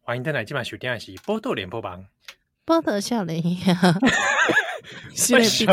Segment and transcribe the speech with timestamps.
[0.00, 2.00] 欢迎登来今晚收听的是《报道联播网》，
[2.64, 3.74] 报道少年兄，
[5.14, 5.66] 是的，必须。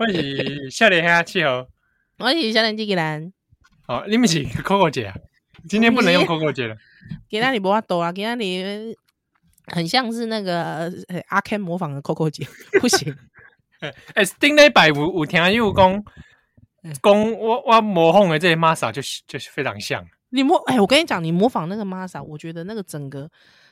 [0.00, 1.68] 我是少年兄七号，
[2.18, 3.32] 我是小林机器人。
[3.88, 5.16] 哦，你们是 Coco 姐啊？
[5.68, 6.76] 今天不能用 Coco 姐了。
[7.28, 8.12] 今天你不要抖啊！
[8.12, 8.94] 今天你
[9.66, 10.92] 很像是那个
[11.28, 12.46] 阿 Ken 模仿的 Coco 姐，
[12.80, 13.14] 不行。
[14.14, 16.04] 哎，顶礼拜有有听有讲
[17.02, 20.06] 讲我我模仿的这些 Masa 就就是非常像。
[20.30, 23.28] 你模哎，我跟你讲，你模仿那个 Masa，我觉得那个整个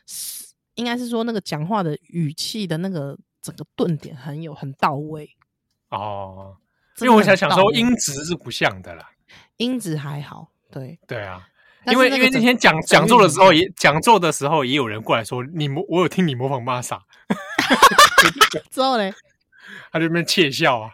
[0.06, 5.30] 是应该是说那个讲话的语气的那个整个顿点很有很到位
[5.90, 6.56] 哦。
[7.02, 9.08] 因为我想想说音质是不像的啦，
[9.56, 11.48] 音质还好，对对啊。
[11.86, 17.00] 因为因为那天讲讲座的时候也讲座的时候也有人过来说你模我有听你模仿 Masa，
[18.70, 19.12] 之后嘞，
[19.90, 20.90] 他就那边窃笑啊，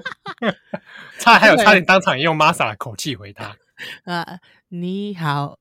[1.20, 3.54] 差还有差点当场用 Masa 的口气回他。
[4.04, 5.58] 啊，你好，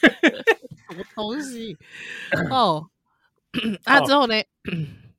[0.00, 1.76] 什么东西？
[2.50, 2.90] 哦，
[3.84, 4.34] 那、 啊、之后呢？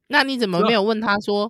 [0.09, 1.49] 那你怎么没有问他说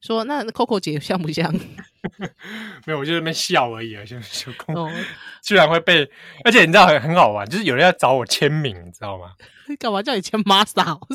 [0.00, 1.52] 说那 Coco 姐像不像？
[2.86, 4.90] 没有，我就在那边笑而已啊，就就空，
[5.42, 6.08] 居然会被，
[6.44, 9.32] 而且你知道很很好玩，就是有人要找我签名，你知道吗？
[9.78, 10.98] 干嘛叫你签 Masa？
[10.98, 11.14] 不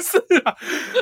[0.00, 0.54] 是啊，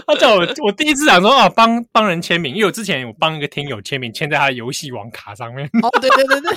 [0.06, 5.68] 他叫我，我第一次想说啊，帮帮人签名，因为我之前有帮一个听友签名，签在他的游戏王卡上面。
[5.82, 6.56] 哦，对对对对，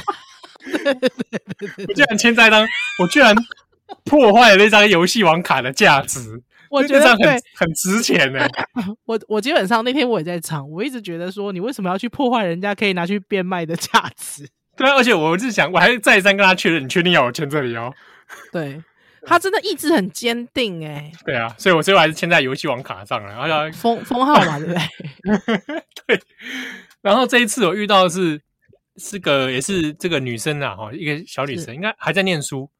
[1.88, 2.66] 我居然签在当，
[3.02, 3.36] 我居然
[4.05, 7.17] 破坏了那张游戏王卡的价值，我觉得很
[7.56, 8.48] 很值钱呢。
[9.06, 14.48] 我我基本上那天我也在场，我一直觉得说，你为什么要去破坏人家可以拿去变卖的价值？
[14.77, 17.93] 对啊，而且我是想，我还再三跟他确认，你确定要我签这里哦？
[18.52, 18.82] 对。
[19.26, 24.82] 他真的意志很坚定哎，对啊，所以我最后还是签在游戏王卡上了，然后封封号嘛，对不对？
[26.08, 26.22] 对。
[27.02, 28.42] 然后这一次我遇到的是
[28.95, 32.72] 是个也是这个女生啊，哈，一个小女生，应该还在念书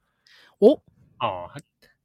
[0.60, 0.80] 哦
[1.20, 1.50] 哦。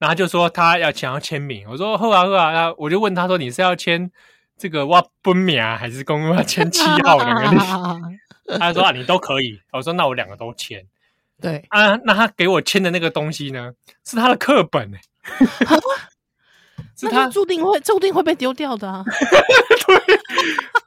[0.05, 4.11] 然后他就说他要想要签名，我说好啊好啊，那我就问他说，你是要签
[4.59, 7.25] 这个哇本名还是公要签七号的？
[8.61, 10.85] 他说啊你都可以，我说那我两个都签。
[11.41, 13.73] 对啊，那他给我签的那个东西呢？
[14.05, 15.01] 是他的课本哎、
[15.69, 15.77] 欸，
[17.01, 19.03] 是他注定会注定会被丢掉的啊。
[19.09, 19.97] 对，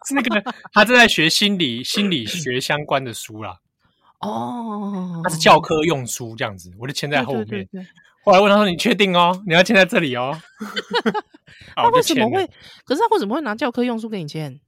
[0.08, 3.58] 是那个他正在学心理心理学相关的书啦。
[4.20, 7.46] 哦，他是教科用书这样子，我就签在后面。
[7.48, 7.88] 对对对对，
[8.28, 9.42] 后来问他说：“你确定哦？
[9.48, 10.38] 你要签在这里哦？”
[11.76, 12.46] 他为什么会？
[12.86, 14.60] 可是他为什么会拿教科用书给你签？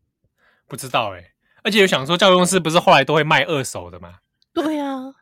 [0.66, 1.32] 不知道哎、欸，
[1.64, 4.14] 而且有想说教科用书不是后来都会卖二手的吗？
[4.54, 5.14] 对呀、啊。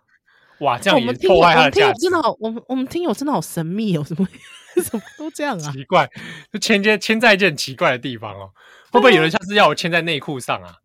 [0.59, 2.01] 哇，这样也破坏他的价值。
[2.01, 4.27] 真的好，我们我们听友真的好神秘哦，怎么
[4.85, 5.71] 怎么都这样啊？
[5.71, 6.07] 奇怪，
[6.53, 8.51] 就签签签在一件奇怪的地方哦。
[8.91, 10.75] 会不会有人下次要我签在内裤上啊？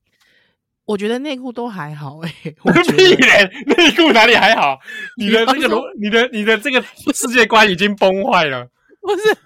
[0.85, 2.57] 我觉得内裤都还好哎、欸。
[2.63, 4.79] 我屁嘞，内裤哪里还好？
[5.17, 6.83] 你的这个逻，你的你的这个
[7.15, 8.67] 世界观已经崩坏了。
[9.01, 9.37] 不是，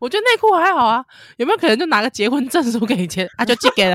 [0.00, 1.04] 我觉得内裤还好啊。
[1.36, 3.44] 有没有可能就拿个结婚证书给你签啊？
[3.44, 3.94] 就寄给了，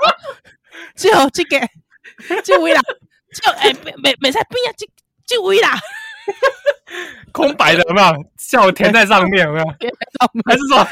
[0.95, 1.59] 就寄给，
[2.43, 2.81] 就为了，
[3.33, 4.89] 就哎，没没没在边啊，寄。
[5.29, 5.77] 就位啦，
[7.31, 8.07] 空白的有没有？
[8.49, 9.65] 叫我填在上面有没有？
[10.43, 10.87] 还是说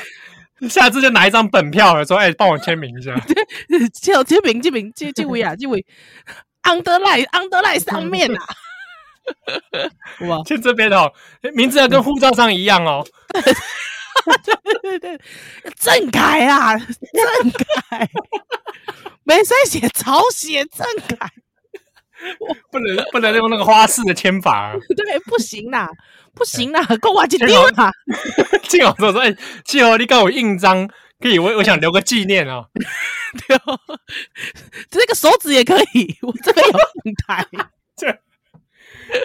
[0.69, 3.13] 下次就拿一张本票了，说哎，帮我签名一下。
[4.01, 5.85] 叫签名签名 就就位啊，就位
[6.63, 8.39] underline underline 上面啊。
[10.27, 11.11] 哇，签这边哦，
[11.53, 13.05] 名字要跟护照上一样哦。
[14.43, 15.19] 对对对，
[15.77, 18.09] 正楷啊，正楷，
[19.23, 20.85] 没在写草写正
[21.17, 21.29] 楷。
[22.71, 24.73] 不能不能用那个花式的签法啊！
[24.95, 25.87] 对，不行啦，
[26.37, 27.91] 不行啦，够我几丢啊！
[28.69, 30.87] 庆好说说，哎，庆好，你给我印章，
[31.19, 32.67] 可以，我我想留个纪念哦。
[33.47, 33.79] 对哦，
[34.89, 36.73] 这个手指也可以， 我这边有
[37.03, 37.45] 平台。
[37.95, 38.07] 这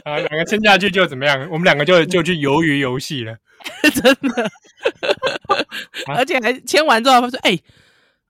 [0.04, 1.48] 啊，两个签下去就怎么样？
[1.50, 3.36] 我们两个就就去鱿鱼游戏了，
[3.82, 4.50] 真的。
[6.06, 7.58] 而且还签完之后，他说：“哎，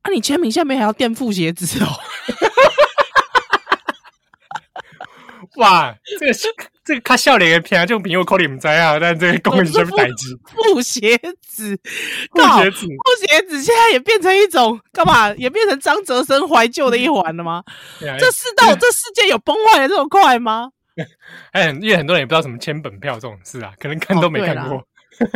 [0.02, 1.88] 啊，你签名下面还要垫副鞋子哦。”
[5.56, 6.32] 哇，这个
[6.84, 10.37] 这个看笑脸的片，这种朋友可能不知啊， 但这个公益是不是代志？
[10.55, 11.76] 布鞋子，
[12.32, 15.32] 布鞋子，布鞋子现在也变成一种干嘛？
[15.34, 17.62] 也变成张哲生怀旧的一环了吗？
[18.02, 20.70] 嗯、这世道，这世界有崩坏的这么快吗？
[21.52, 24.84] 哎，因为很多人也不知道什么签本票这种事啊，可能看都没看过。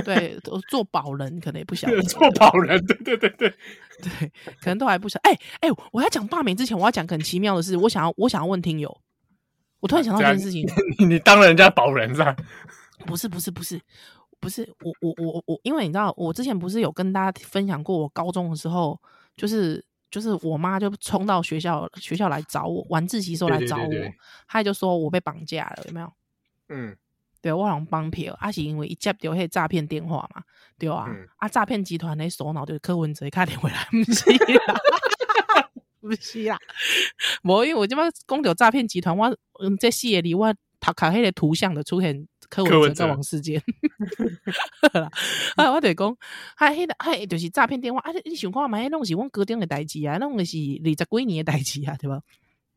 [0.04, 0.36] 对，
[0.68, 2.00] 做保人可能也不晓得。
[2.02, 3.54] 做保人，对对对对
[4.02, 5.30] 对，可能都还不晓得。
[5.30, 7.76] 哎、欸、哎、欸，我要讲罢免之前，我要讲很奇妙的事。
[7.76, 9.00] 我想要，我想要问听友，
[9.80, 10.66] 我突然想到一件事情。
[10.98, 12.34] 你你当人家保人噻？
[13.06, 13.80] 不是不是不是
[14.40, 19.00] 不是，我我我我，因为你知道，我之前不是有跟大家分享过，我高中的时候，
[19.36, 23.90] 就是就是我妈就冲到学校学校来找我，晚自习时候来找我，
[24.48, 26.12] 她就说我被绑架了，有没有？
[26.68, 26.96] 嗯。
[27.42, 30.42] 对，我好像帮票，啊是因为一接到迄诈骗电话嘛，
[30.78, 34.30] 对啊，嗯、啊诈骗集团的首脑就是柯文哲，打电话来，不是
[34.66, 34.74] 啦，
[36.06, 36.58] 不是啦，
[37.42, 43.60] 无因为我这边讲到诈骗集团，我嗯在视野里我头壳迄个图像的出现柯文哲在王世坚，
[45.56, 46.16] 啊我得讲，
[46.56, 52.20] 还迄个还就是诈骗电话，啊你想看嘛，迄拢是阮高中的代志啊，拢是二十几年的代志啊，对吧？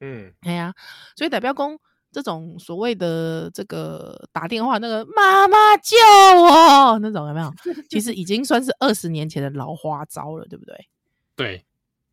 [0.01, 0.73] 嗯，哎呀，
[1.15, 1.77] 所以代表讲。
[2.11, 5.95] 这种所谓的这个打电话，那个妈妈救
[6.41, 7.53] 我那种有没有？
[7.87, 10.87] 其实已经算是二十年前的老花招了，对不对？
[11.35, 11.63] 对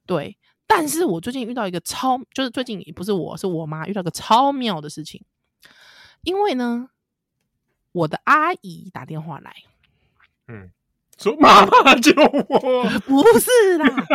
[0.05, 0.37] 对。
[0.67, 5.23] 但是我最近遇到一个超，就是最近不是我，是我妈遇到一个超妙的事情。
[6.23, 6.89] 因为呢，
[7.93, 9.55] 我的阿姨打电话来，
[10.49, 10.71] 嗯。
[11.19, 12.13] 说妈妈救
[12.47, 14.07] 我，不是啦，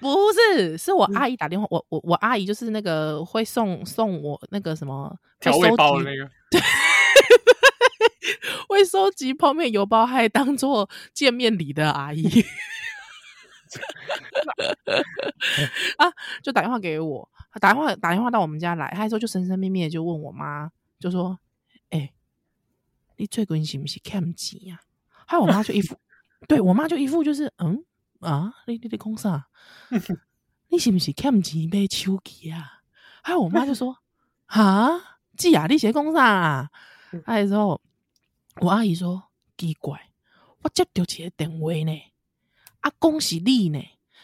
[0.00, 6.60] 不是，是我阿姨打电话，我我我阿姨就是那个会送送我那个什么调味包的那个，对，
[8.68, 12.28] 会收集泡面油包，还当做见面礼的阿姨，
[15.98, 17.28] 啊，就打电话给我，
[17.60, 21.38] 打电话打电话到我们家来，他说就神神秘秘的就问我妈，就说，
[21.90, 22.14] 哎、欸，
[23.16, 24.80] 你最近是不是欠钱呀？
[25.26, 25.98] 还有我妈就一副。
[26.46, 27.82] 对我妈就一副就是嗯
[28.20, 29.48] 啊，你你在讲啥？
[30.68, 32.82] 你是不是欠钱买手机啊？
[33.22, 33.96] 还有我妈就说
[34.46, 36.70] 啊，姐啊，你在讲啥啊？
[37.24, 37.80] 还有时候
[38.60, 40.10] 我阿姨说奇怪，
[40.62, 42.02] 我接到一个电话呢，
[42.86, 43.82] 啊，恭喜你呢。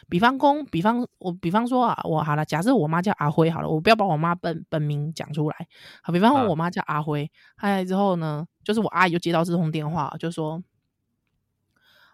[0.08, 5.66] 比方公，比方我比方说啊，我好了，假设我妈叫阿辉好了，我不要把我妈本本名讲出来。
[6.02, 10.62] 好，比方说我妈叫阿辉，还有之后呢，就是我阿姨就接到这通电话，就说。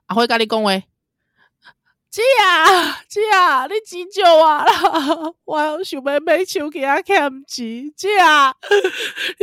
[0.06, 0.70] 阿辉跟你讲话，
[2.10, 4.64] 姐啊姐啊，你钱借 我啦！
[5.44, 7.16] 我想要买手机啊，欠
[7.46, 8.55] 钱，姐啊，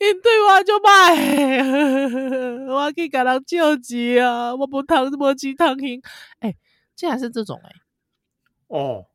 [0.00, 6.02] 因对我就歹， 我去甲人借钱啊，我不贪无钱贪心。
[6.40, 6.56] 哎、欸，
[6.96, 9.06] 竟然是这种哎、欸，哦，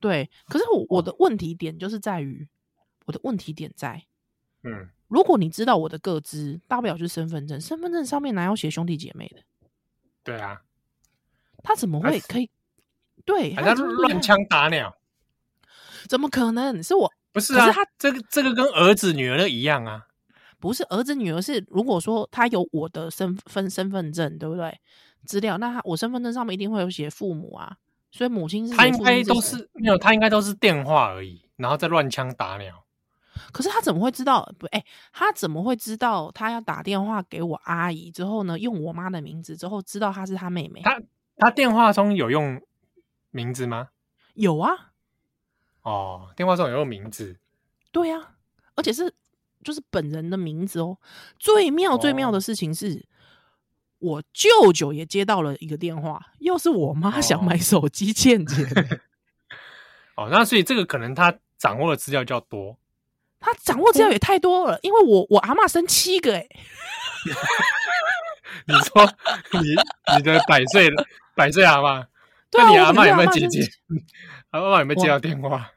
[0.00, 2.48] 对，可是我我的问题点就是在于，
[3.04, 4.06] 我的问题点在，
[4.62, 9.42] 嗯，如果你知道我的个资，大不了就是身份证，身份证上面哪有写兄弟姐妹的？
[10.24, 10.62] 对啊，
[11.62, 12.50] 他怎么会可以？
[13.24, 14.94] 对，好像乱枪打鸟，
[16.08, 17.12] 怎么可能是我？
[17.32, 20.06] 不是啊，是他这个这个跟儿子女儿的一样啊，
[20.58, 24.80] 不是儿子女儿是，如果说他有我的身份身份证，对不对？
[25.26, 27.76] 资料，那他我身份证上面一定会有写父母啊，
[28.10, 32.84] 所以母亲是他应该都是没有，他应该都是电话而已，然后再乱枪打鸟。
[33.52, 34.50] 可是他怎么会知道？
[34.58, 36.30] 不，哎、欸，他怎么会知道？
[36.32, 38.58] 他要打电话给我阿姨之后呢？
[38.58, 40.80] 用我妈的名字之后，知道她是他妹妹。
[40.82, 41.00] 他
[41.40, 42.62] 他电话中有用
[43.30, 43.88] 名字吗？
[44.34, 44.92] 有啊。
[45.82, 47.38] 哦，电话中有用名字。
[47.90, 48.34] 对啊，
[48.76, 49.12] 而且是
[49.64, 50.98] 就是本人的名字哦。
[51.38, 53.02] 最妙最妙的事情是，哦、
[53.98, 58.64] 我舅舅也接到了一个电话，又是我妈想买手机欠钱。
[60.16, 62.76] 哦，那所以这个可能他掌握的资料较多。
[63.40, 66.60] 他掌握资料也太多了，因为我我阿妈生七个哎、欸。
[68.66, 69.14] 你说
[69.62, 69.74] 你
[70.16, 70.90] 你的百岁
[71.40, 72.06] 百岁阿嬷，
[72.50, 73.66] 对你阿妈有没有姐姐？
[74.52, 75.72] 阿妈有没有接到电话？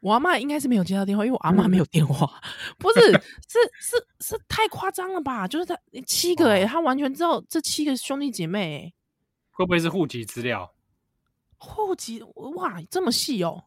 [0.00, 2.38] 我阿妈应该是没有接到电话，因为我阿妈没有电话。
[2.76, 5.48] 不是，是是是太夸张了吧？
[5.48, 5.74] 就是他
[6.06, 8.94] 七个哎、欸，他完全知道这七个兄弟姐妹、欸，
[9.52, 10.74] 会不会是户籍资料？
[11.56, 12.22] 户籍
[12.56, 13.64] 哇，这么细哦！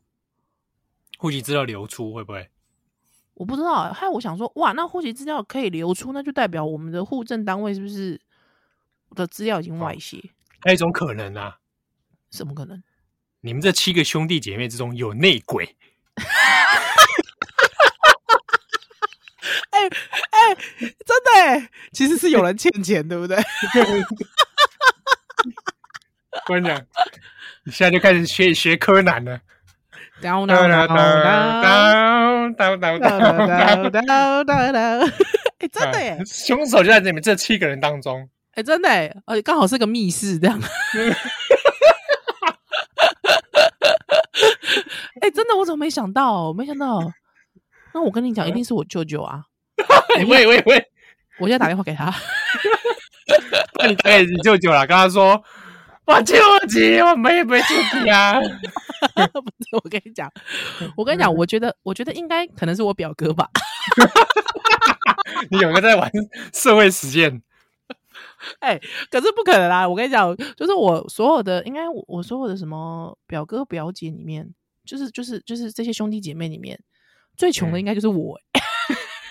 [1.18, 2.48] 户籍资料流出会不会？
[3.34, 8.22] 我不知道，还有我想说，哇，那户籍资料可以流出，那就代表我们的户政单位是不是
[9.16, 10.22] 的资料已经外泄？
[10.62, 11.58] 还有一种可能啊，
[12.32, 12.82] 什么可能？
[13.42, 15.78] 你们这七个兄弟姐妹之中有内鬼？
[19.70, 20.56] 哎哎，
[21.06, 23.38] 真的哎，其实是有人欠钱，对不对？
[26.48, 26.86] 我跟你讲，
[27.64, 29.40] 你现在就开始学学柯南了。
[30.22, 30.98] 哒哒哒哒
[32.58, 34.80] 哒哒哒哒哒哒哒哒哒！
[35.60, 36.22] 哎，真的耶！
[36.26, 38.30] 凶手就在你们这七个人当中。
[38.56, 39.16] 哎，真的耶！
[39.26, 40.60] 而且刚好是个密室，这样。
[45.22, 46.52] 哎，真的，我怎么没想到？
[46.54, 47.00] 没想到。
[47.94, 49.44] 那我跟你讲，一定是我舅舅啊！
[50.28, 50.86] 喂喂喂！
[51.40, 52.06] 我现在打电话给他。
[53.80, 55.42] 那你打给你舅舅了，跟他说
[56.06, 56.36] 我舅
[56.68, 58.40] 舅，我没没出去啊。
[58.40, 60.30] 不是，我跟你讲，
[60.98, 63.48] 我跟你讲，我觉得，我觉得应该可能是我表哥吧。
[65.50, 66.12] 你有没有在玩
[66.54, 67.42] 社会实验？
[68.60, 69.88] 哎、欸，可是不可能啦！
[69.88, 74.54] 我跟你讲，就是我所有的，应该我所有的什么表哥表姐里面，
[74.86, 76.80] 就是就是就是这些兄弟姐妹里面，
[77.36, 78.62] 最穷的应该就是我、欸。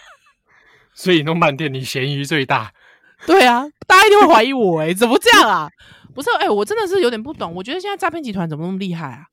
[0.95, 2.73] 所以弄半天，你咸鱼最大。
[3.27, 5.71] 对啊，大家一定会怀疑我哎、欸，怎么这样啊？
[6.15, 7.55] 不是哎、欸，我真的是有点不懂。
[7.55, 9.27] 我觉得现在诈骗集团怎么那么厉害啊？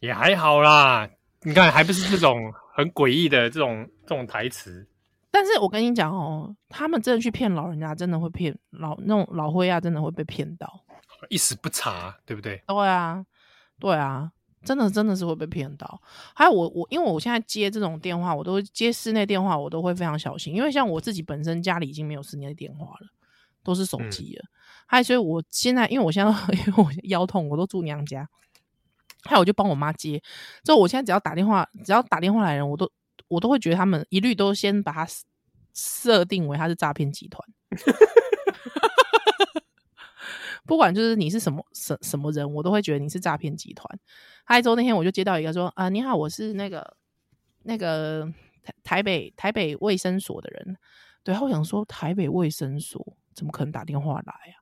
[0.00, 1.08] 也还好啦，
[1.42, 4.86] 你看还不是这种很诡异的这种这种台词。
[5.32, 10.84] 但是我跟你讲哦，他们真的去骗老人家，真的会骗老那种老灰啊，真的会被骗到，
[11.28, 12.60] 一时不察，对不对？
[12.66, 13.24] 对啊，
[13.78, 14.32] 对啊，
[14.64, 16.02] 真的真的是会被骗到。
[16.34, 23.06] 还有我我，因为我现在接这种电话，我都接室内电话，我都会非常小心，因为像我自己本身家里已经没有室内电话了，
[23.62, 24.44] 都是手机了。
[24.86, 26.32] 还有、嗯，所以我现在因为我现在
[26.66, 28.28] 因为我腰痛，我都住娘家，
[29.22, 30.20] 还有我就帮我妈接。
[30.64, 32.90] 之后我现在只要打电话，只要打电话来人，我都。
[33.30, 35.06] 我都会觉得他们一律都先把它
[35.72, 37.48] 设定为他是诈骗集团，
[40.66, 43.88] 不管就是你是什么什什么人，我都会觉得你是诈骗集团。
[44.44, 46.96] 还有周那天我就接到一个说啊，你好，我是那个
[47.62, 48.28] 那个
[48.64, 50.76] 台台北台北卫生所的人，
[51.22, 54.58] 对，我想说台北卫生所怎么可能打电话来啊？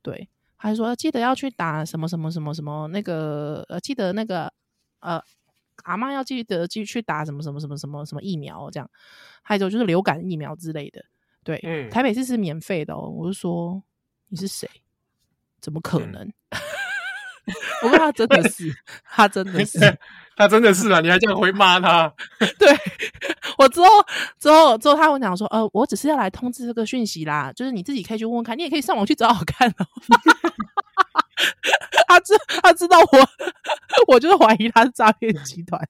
[0.00, 4.50] 对，他说记得要去打什么什么什么什么那个呃，记得那个
[5.00, 5.22] 呃。
[5.84, 8.90] 阿妈要记得继续去打什么什么什么什么什么疫苗，这样，
[9.42, 11.04] 还有就是流感疫苗之类的。
[11.44, 13.08] 对，嗯、台北市是免费的哦。
[13.08, 13.82] 我就说
[14.28, 14.68] 你是谁？
[15.60, 16.22] 怎么可能？
[16.22, 16.32] 嗯、
[17.82, 18.74] 我说他真的是，
[19.04, 19.78] 他真的是，
[20.36, 21.00] 他真的是啊！
[21.00, 22.12] 你还这样回骂他？
[22.58, 22.76] 对，
[23.56, 23.86] 我之后
[24.38, 29.86] 之后之后他会讲说，呃，我只是要来通知这个讯息啦，就是你自己可以去问问看，你也可以上网去找找看哦。
[32.08, 33.28] 他知他知道我，
[34.14, 35.80] 我就是怀疑他是诈骗集团，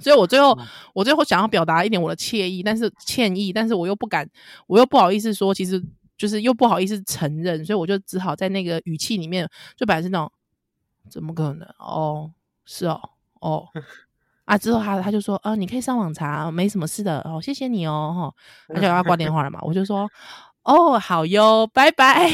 [0.00, 0.58] 所以我最后
[0.94, 4.28] 我最后想要表达一点我的歉意，但是歉意，但是我又不敢，
[4.66, 5.82] 我又不好意思说，其实
[6.18, 10.30] 就是又不好意思承认，所以我就只好在那个语气里面就本来是那种
[11.08, 11.66] 怎么可能？
[11.78, 12.30] 哦，
[12.66, 13.00] 是哦，
[13.40, 13.68] 哦
[14.44, 18.34] 啊，之后他他就说啊，你可以上网查，没什么事的哦，谢谢你哦，哈，
[18.74, 20.10] 他就要挂电话了嘛，我就说
[20.64, 22.28] 哦，好哟，拜拜。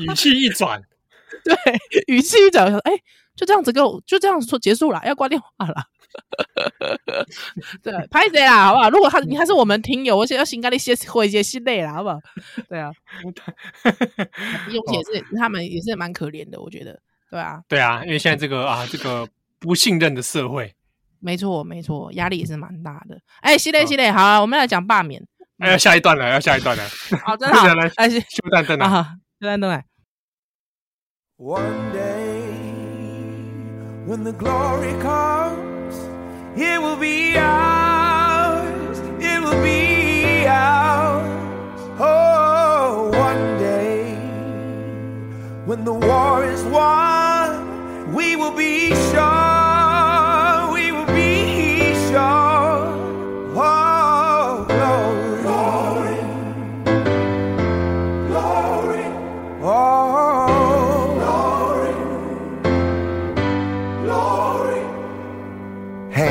[0.00, 0.82] 语气一转，
[1.42, 1.54] 对，
[2.08, 2.92] 语气一转，我说：“哎，
[3.34, 5.84] 就这样子，给我就这样子说结束了，要挂电话了。”
[7.82, 8.90] 对，拍谁啦，好不好？
[8.90, 12.18] 如果他你还是我们听友，我想要先跟你写回一些心累了，好不好？
[12.68, 12.90] 对啊，
[14.70, 20.74] 用也是，他们也是蛮可怜的，我觉得，对啊，对啊，因为现在这个啊，这个不信任的社会，
[21.20, 23.18] 没错，没错，压力也是蛮大的。
[23.40, 25.22] 哎，心累，心累，好，我们来讲罢免。
[25.58, 26.84] 哎，要下一段了，要下一段了。
[27.24, 29.16] 好， 真好，来，哎，休战阵了。
[29.38, 29.84] 来来来。
[31.38, 32.40] One day,
[34.06, 35.75] when the glory comes,
[36.56, 41.80] it will be ours, it will be ours.
[41.98, 44.14] Oh, one day,
[45.66, 49.35] when the war is won, we will be sure.
[66.16, 66.24] 欢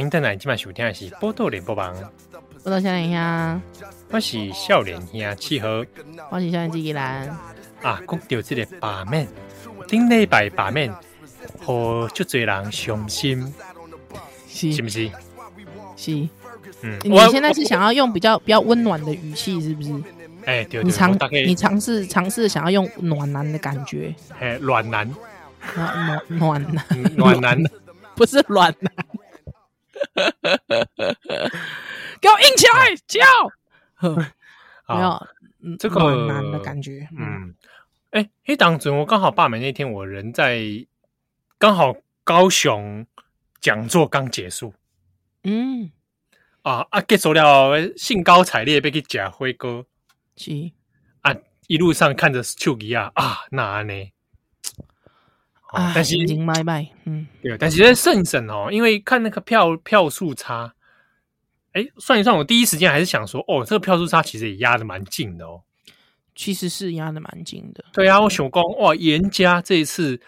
[0.00, 1.94] 迎登来今晚收听的是《波多连播榜》，
[2.62, 3.62] 波多小林兄，
[4.08, 5.68] 我是少年兄七号，
[6.30, 7.28] 我是少年纪吉兰
[7.82, 9.28] 啊，讲到这个罢免，
[9.86, 10.90] 顶礼拜罢免，
[11.60, 13.52] 和足侪人伤心。
[14.72, 14.82] 是。
[14.82, 15.10] 不是？
[15.96, 16.28] 是，
[16.82, 19.92] 嗯，你现在是想要用比较比较温暖的语气，是不是？
[20.44, 25.10] 哎，对，你尝你尝试尝试想要用暖男的感觉，哎，暖男，
[25.74, 26.84] 暖暖男，
[27.16, 27.62] 暖男，
[28.14, 28.92] 不是暖男，
[32.20, 33.24] 给我硬起来叫，
[34.94, 35.26] 没有，
[35.78, 37.54] 这个暖男的感觉，嗯，
[38.10, 40.60] 哎，嘿，当时我刚好罢免那天，我人在
[41.58, 43.06] 刚好高雄。
[43.60, 44.72] 讲座刚结束，
[45.44, 45.90] 嗯，
[46.62, 49.84] 啊啊，结束了，兴高采烈被去吃火锅，
[50.36, 50.70] 是
[51.22, 51.34] 啊，
[51.66, 53.92] 一路上看着手机啊啊，那呢？
[55.72, 60.74] 啊，但是已经卖卖，嗯，对，但是在胜审哦，因为看那个票票数差，
[61.72, 65.62] 哎，算一算，我第一时间还是想说，哦，这个票数差其实也压的蛮近的哦。
[66.36, 67.84] 其实是压的蛮近的。
[67.92, 70.20] 对啊，我想讲哇，严家这一次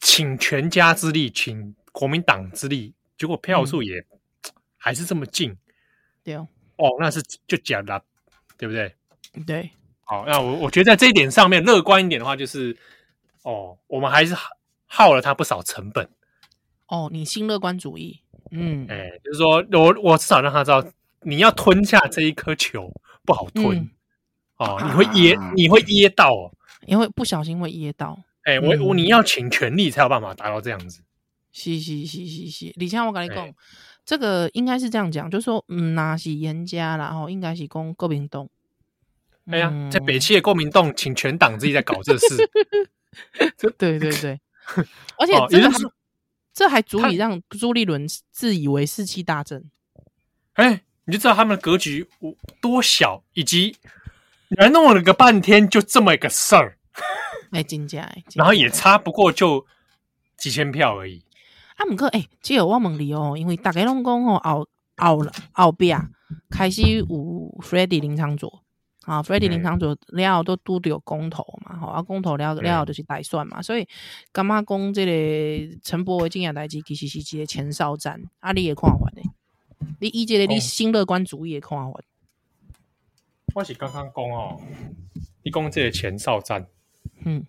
[0.00, 5.56] 倾全家之力，倾国民党之力，结果票数也、嗯、还是这么近。
[6.24, 8.02] 对哦，哦，那是就假的，
[8.58, 8.92] 对不对？
[9.46, 9.70] 对。
[10.04, 12.76] 好，那我我觉得在这一点上面乐观一点的话，就是
[13.42, 14.34] 哦，我们还是
[14.86, 16.08] 耗了他不少成本。
[16.88, 18.20] 哦，你新乐观主义，
[18.50, 20.84] 嗯，哎，就是说我我至少让他知道，
[21.20, 22.92] 你要吞下这一颗球
[23.24, 23.78] 不好吞。
[23.78, 23.90] 嗯
[24.58, 26.52] 哦，你会噎，啊、你会噎到，哦，
[26.86, 28.16] 因为不小心会噎到。
[28.44, 31.02] 哎、欸，我、嗯、我你要请全力才有办法达到这样子。
[31.52, 33.54] 是是是是是，李强，我跟你讲，欸、
[34.04, 38.48] 这个应该是这样讲，就是说，嗯，那是严家啦，吼，应该是讲国民党。
[39.46, 42.36] 哎呀，在北区的国民党请全党自己在搞这事。
[43.78, 44.40] 对对对，
[45.18, 45.92] 而且这个还、哦、
[46.52, 49.70] 这还足以让朱立伦自以为士气大振。
[50.54, 52.08] 哎、欸，你就知道他们的格局
[52.60, 53.76] 多小，以及。
[54.58, 56.76] 原来弄了个半天，就这么一个事儿，
[57.52, 59.66] 哎，真假哎， 然后也差不过就
[60.36, 61.24] 几千票而已。
[61.82, 65.92] 啊，毋过哎，只有我问你哦，因为大家拢讲吼，后后后壁
[66.48, 67.06] 开始有
[67.60, 68.62] Freddy 林昶佐
[69.02, 73.88] 啊，Freddy 林昶佐了后都拄着公投嘛，吼啊，公投了了后就是大选嘛，所以
[74.30, 78.22] 干嘛讲即个陈柏惟这件代志其实是一个前哨战？
[78.38, 79.22] 啊，你也看法呢？
[79.98, 82.00] 你以这个你新乐观主义的看法？
[83.54, 84.60] 我是刚刚讲哦，
[85.42, 86.68] 你讲这个前哨战，
[87.24, 87.44] 嗯，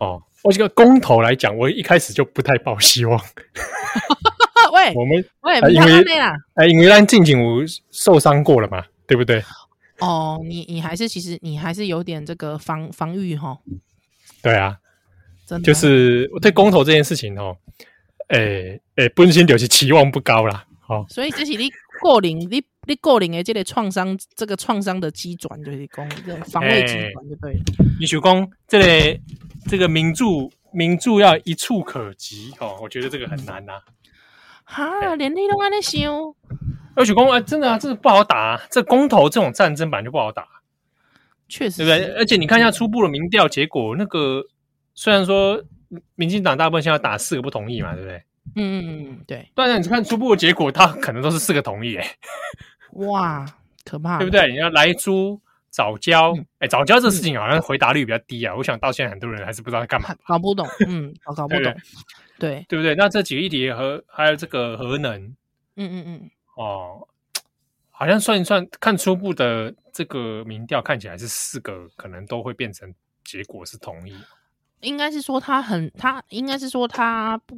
[0.00, 3.18] 哦，我这个公投来讲，我一开始就不太抱希望。
[4.72, 6.04] 喂，我们喂，因为
[6.54, 9.42] 哎，因为咱进警武受伤过了嘛，对不对？
[9.98, 13.58] 哦，你你还是其实你还是有点这个防防御哈。
[14.42, 14.76] 对啊，
[15.46, 17.56] 真的就是我对公投这件事情哦，
[18.28, 20.64] 诶诶，本身就是期望不高啦。
[20.88, 21.68] 哦，所以这是你
[22.00, 22.62] 过零你。
[22.86, 27.60] 你个人的这个创伤，这个创伤的机转就是讲这种防卫机转就对了。
[28.00, 29.20] 你想讲这个
[29.68, 33.82] 这个名著名著要一触可及哦，我觉得这个很难呐、啊。
[34.64, 36.12] 哈，连你都安尼想？
[36.94, 38.62] 而且公啊，真的啊，这个不好打、啊。
[38.70, 40.46] 这公投这种战争本来就不好打，
[41.48, 42.14] 确实，对不对？
[42.16, 44.42] 而且你看一下初步的民调结果，那个
[44.94, 45.62] 虽然说
[46.14, 48.22] 民进党大部分现在打四个不同意嘛，对不对？
[48.54, 49.48] 嗯嗯嗯，对。
[49.54, 52.06] 但是你看初步的结果，他可能都是四个同意，哎。
[52.92, 53.46] 哇，
[53.84, 54.50] 可怕，对不对？
[54.50, 58.52] 你要来猪早交，哎、嗯，藻礁这事情好像回答率比较低啊。
[58.52, 61.76] 嗯、我想到现在很多人还是不知道在干嘛，搞不懂，嗯，搞搞不懂，对
[62.38, 62.94] 对，对不对？
[62.96, 65.22] 那这几个议题和还有这个核能，
[65.76, 67.06] 嗯嗯嗯，哦，
[67.90, 72.92] 好像算一算，看初步的这个民调，看起来是四个，可能都会变成
[73.24, 74.14] 结果是同意。
[74.80, 77.54] 应该是说他很，他应该是说他不，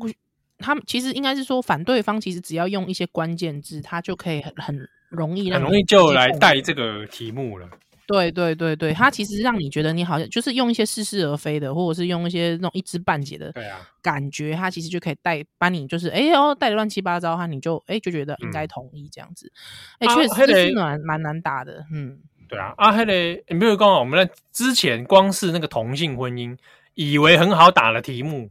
[0.62, 4.88] 他们其实应该是说反对方其实只要用一些关键字，他就可以很很。
[5.12, 7.68] 容易，很容易就来带这个题目了。
[8.07, 13.53] 对对对对，他其实让你觉得你好像就是用一些似是而非的，或者是用一些那种一知半解的
[14.01, 19.53] 感觉，他其实就可以带把你就是哎呦带的乱七八糟，哈，你就哎就觉得应该同意这样子。
[19.98, 21.85] 哎，确实是蛮蛮难打的。
[21.92, 26.57] 嗯，对啊，阿黑嘞你比如讲，我们在之前光是那个同性婚姻，
[26.94, 28.48] 以为很好打的题目，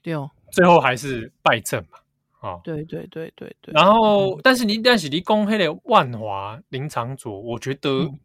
[0.00, 1.98] 对哦，最后还是败阵嘛。
[2.40, 3.72] 哦，对对对对对。
[3.74, 8.18] 然后，嗯、但是你但是你公黑的万华林昶佐，我觉得、嗯、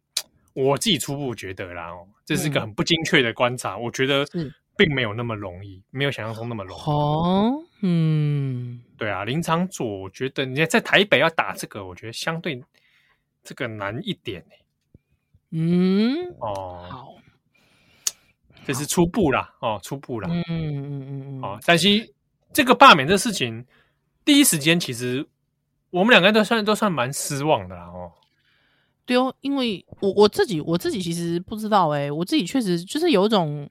[0.54, 4.24] 我自己初步觉得啦，哦，这是一个很不精确的观察，嗯、我觉得
[4.76, 6.80] 并没有那么容易，没有想象中那么容易。
[6.82, 12.62] 哦，嗯，对啊，林昶佐，我觉得你在台北要打这个，我觉得相对
[13.42, 14.44] 这个难一点。
[15.50, 17.14] 嗯，哦，好，
[18.64, 22.13] 这是初步啦，哦，初步啦，嗯嗯嗯嗯，哦，但是
[22.54, 23.66] 这个罢免这事情。
[24.24, 25.26] 第一时间，其实
[25.90, 28.12] 我们两个人都算都算蛮失望的啦，哦。
[29.04, 33.68] 对哦，因为我我自己我自己其实不知道哎、欸，我自己确实就是有一种，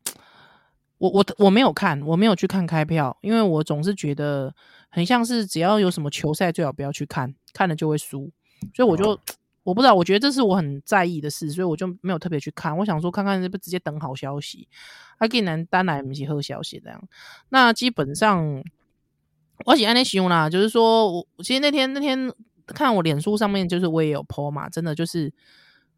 [0.99, 4.53] 我我我没有看，我没有去看开票，因为我总是觉得
[4.89, 8.29] 很像是只要有什么球赛，最好不要去看，看了就会输，
[8.75, 9.19] 所以我就、哦、
[9.63, 12.77] 我不知道，我觉得这是我很在意的事，所以我就没有特别去看。
[12.77, 14.67] 我想说，看看是不是直接等好消息，
[15.17, 17.07] 他竟然单来不是好消息这样，
[17.49, 18.63] 那基本上。
[19.65, 22.29] 我喜欢那形容啦，就是说我其实那天那天
[22.65, 25.31] 看我脸书上面，就是我也有 po 嘛，真的就是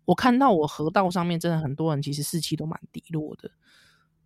[0.03, 3.49] 我看到我河道上面真的很多人其实士气都蛮低落的。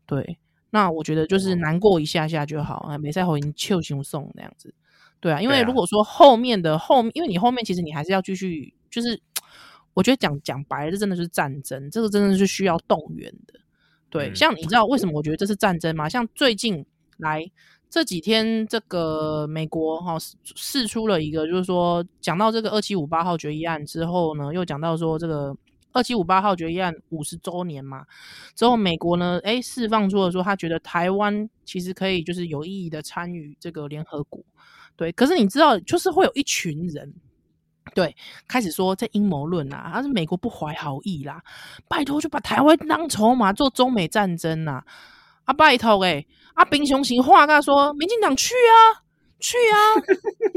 [0.07, 0.39] 对，
[0.71, 4.73] 那我觉得就是难过一下下就好啊，没在后面秋行送那样子。
[5.21, 9.21] 对啊，因为如果说后面的后面，因为你后面其实你还是要继续，就是
[9.99, 13.53] 我觉得讲讲白了，这真的是战争，这个真的是需要动员的。
[14.09, 16.07] 对，像你知道为什么我觉得这是战争吗？
[16.07, 16.85] 像最近
[17.17, 17.51] 来。
[17.91, 25.57] 这几天这个美国哈试出了一个，就是说讲到这个二七五八号决议案之后呢，又讲到说这个
[25.91, 28.05] 二七五八号决议案五十周年嘛，
[28.53, 34.39] 之后美国呢，诶释放出了说他觉得台湾其实可以就是有意义的参与这个联合国，
[34.95, 37.11] 对，可是你知道，就是会有一群人。
[37.93, 38.15] 对，
[38.47, 41.41] 开始说这阴谋论啊，他是美国不怀好意啦，
[41.87, 44.81] 拜托就把台湾当筹码做中美战争呐，
[45.45, 49.01] 啊拜托诶、啊平常时话他说，民进党去啊
[49.39, 49.77] 去啊，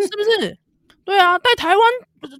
[0.00, 0.58] 是不是？
[1.04, 1.78] 对啊，带台湾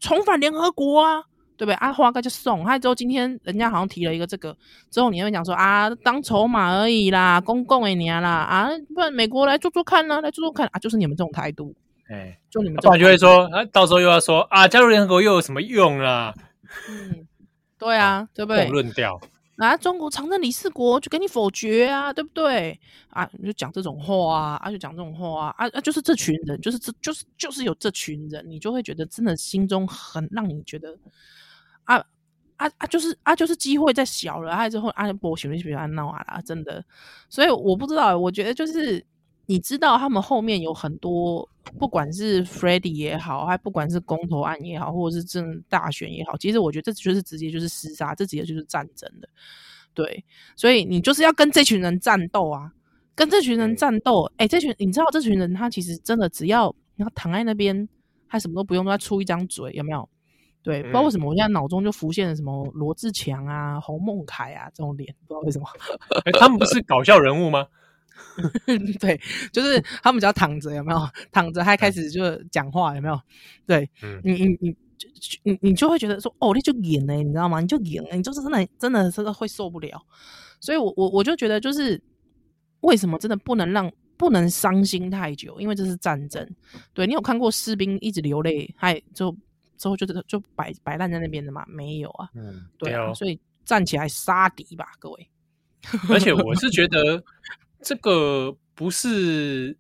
[0.00, 1.22] 重返联合国啊，
[1.57, 1.74] 对不对？
[1.74, 4.57] 啊话个就送，还之后今天人家好像提了一个这个，
[4.90, 11.74] 之后你会讲说啊当筹码而已啦，公共诶你啦啊，不然美国来做做看呢、啊，来做做看啊，就是你们这种态度。
[12.12, 16.35] 哎，就你们，不然就会说啊，到时候又要说啊，加入联合国又有什么用啊？
[16.90, 17.27] 嗯，
[17.79, 18.68] 对啊，啊对不对？
[18.68, 19.18] 论调
[19.57, 22.79] 啊，中国常任理事国就给你否决啊，对不对？
[23.09, 30.94] 啊，你就讲这种话啊，啊，就讲这种话啊，啊，就是这群人，就是这就是就是有这群人，你就会觉得真的心中很让你觉得
[31.85, 31.96] 啊
[32.57, 36.85] 啊啊，就是啊，就是机会在小了，还之后啊，不喜欢喜欢安闹啊啦，真的。
[37.31, 39.03] 所以我不知道，我觉得就是。
[39.53, 41.47] 你知道他们后面有很多，
[41.79, 49.29] 不管是 Freddie 也好，还不管是公投案也好，或者是政大选也好，其实我觉得这就是直接就是厮杀，这直接就是战争的，
[49.93, 50.25] 对，
[50.57, 52.73] 所以你就是要跟这群人战斗啊，
[53.15, 57.87] 跟这群人战斗，哎、欸，这群你知道这群人他其实真的只要你要躺在那边，
[58.27, 60.09] 他什么都不用，他出一张嘴，有没有？
[60.62, 65.67] 对，不知道为什么我现在脑中就浮现了什么罗志强啊、洪孟凯啊这种脸，不知道为什么？
[66.25, 67.67] 哎、欸，他们不是搞笑人物吗？
[68.98, 69.20] 对，
[69.52, 71.00] 就是他们只要躺着，有没有？
[71.30, 73.20] 躺着还开始就讲话，有没有？
[73.66, 74.76] 对，嗯、你你你
[75.42, 77.61] 你你就会觉得说，哦，你就演呢，你知道吗？
[77.61, 80.00] 你就演，你就是真的真的真的会受不了。
[80.61, 82.00] 所以我我我就觉得，就是
[82.80, 85.61] 为什么真的不能让不能伤心太久？
[85.61, 86.48] 因为这是战争。
[86.94, 89.37] 对，你有看过士兵一直流泪，还就
[89.76, 91.64] 之后就就摆摆烂在那边的吗？
[91.68, 92.28] 没有啊。
[92.35, 93.12] 嗯，对啊。
[93.12, 95.28] 所以站起来杀敌吧，各位。
[96.08, 97.22] 而且我是觉得。
[97.83, 99.77] 这个不是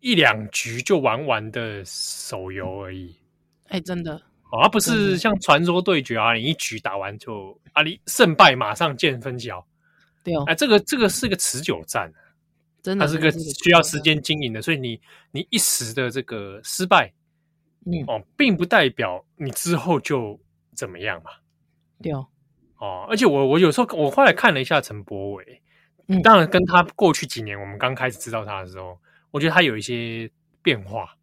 [0.00, 3.16] 一两局就玩完的手游而已，
[3.68, 4.14] 哎，真的，
[4.50, 9.66] 哦，它不是像传说对决啊，你一局打完就啊，你胜败马上见分晓，
[10.22, 12.12] 对哦，哎，这个这个是个持久战，
[12.82, 17.12] 真的，它是个需要时间经营的，所以你你一时的这个失败，
[17.86, 20.38] 嗯，哦，并不代表你之后就
[20.74, 21.30] 怎么样嘛，
[22.02, 22.26] 对哦，
[22.78, 25.40] 哦，而且我我有时候我后来看了一下陈柏
[26.16, 26.22] 惟。
[26.22, 28.98] 当然，跟他过去几年，我们刚开始知道他的时候，
[29.30, 30.30] 我觉得他有一些
[30.62, 31.16] 变化，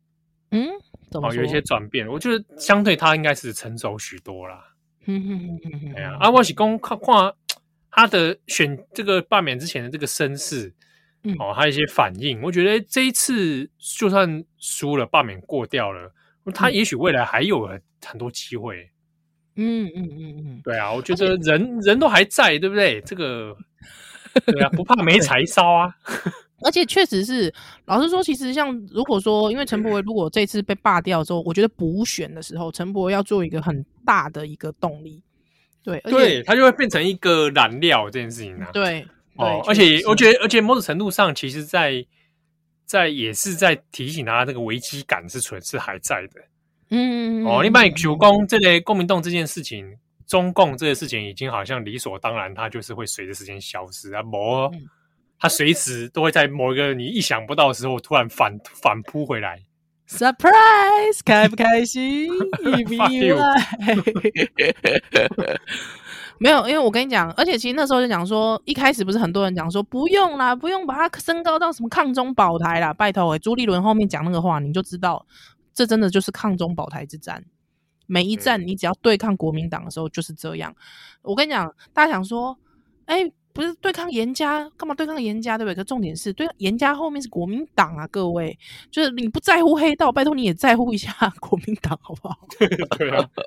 [0.51, 0.67] 嗯，
[1.11, 2.07] 怎么哦，有一些转变。
[2.07, 4.63] 我觉得相对他应该是成熟许多啦。
[5.05, 7.33] 嗯嗯嗯嗯呀，阿沃喜公看看
[7.89, 10.73] 他的选这个罢免之前的这个声势，
[11.23, 16.13] 嗯，哦，还有一些反应，我觉得这一次就算输了，罢免过掉了，
[16.53, 17.67] 他也许未来还有
[18.05, 18.89] 很多机会。
[19.55, 23.01] 嗯嗯嗯嗯，对啊，我觉得人人都还在，对不对？
[23.01, 23.55] 这个。
[24.45, 25.95] 对啊，不怕没柴烧啊！
[26.61, 27.53] 而且确实是，
[27.85, 35.23] 老实说，其实像如果说，因为陈柏惟如果这次被罢掉之后，我觉得补选的时候，陈柏惟要做一个很大的一个动力，
[35.83, 38.71] 对，对，他就会变成一个燃料这件事情呢、啊。
[38.73, 42.05] 对，哦，而且我觉得，而且某种程度上，其实在
[42.83, 46.41] 在也是在提醒他，这个危机感是存是还在的。
[46.89, 49.95] 嗯，哦，你把九公这类公民动这件事情。
[50.29, 54.21] 中共这个事情已经好像理所当然，它就是会随着时间消失啊！
[54.21, 54.71] 某，
[55.39, 59.59] 它随时都会在某一个你意想不到的时候突然反 反扑回来。
[60.07, 62.25] Surprise，开不开心？
[62.25, 63.41] 意不意外？
[66.37, 75.25] 没有，因为我跟你讲，而且其实那时候就讲说，一开始不是很多人讲说，不用啦，不用把它升高到什么抗中保台啦，拜托诶，朱立伦后面讲那个话，你就知道，
[75.73, 77.43] 这真的就是抗中保台之战。
[78.09, 80.75] 每一战，你只要对抗国民党的时候就是这样。
[81.21, 82.57] 我跟你讲，大家想说，
[83.05, 85.75] 哎、欸，不是对抗严家，干嘛对抗严家，对不对？
[85.75, 88.57] 可重点是，对严家后面是国民党啊，各位，
[88.89, 92.35] 就是你不在乎黑道，拜托你也在乎一下 国民党，好不好？
[92.97, 93.29] 对啊。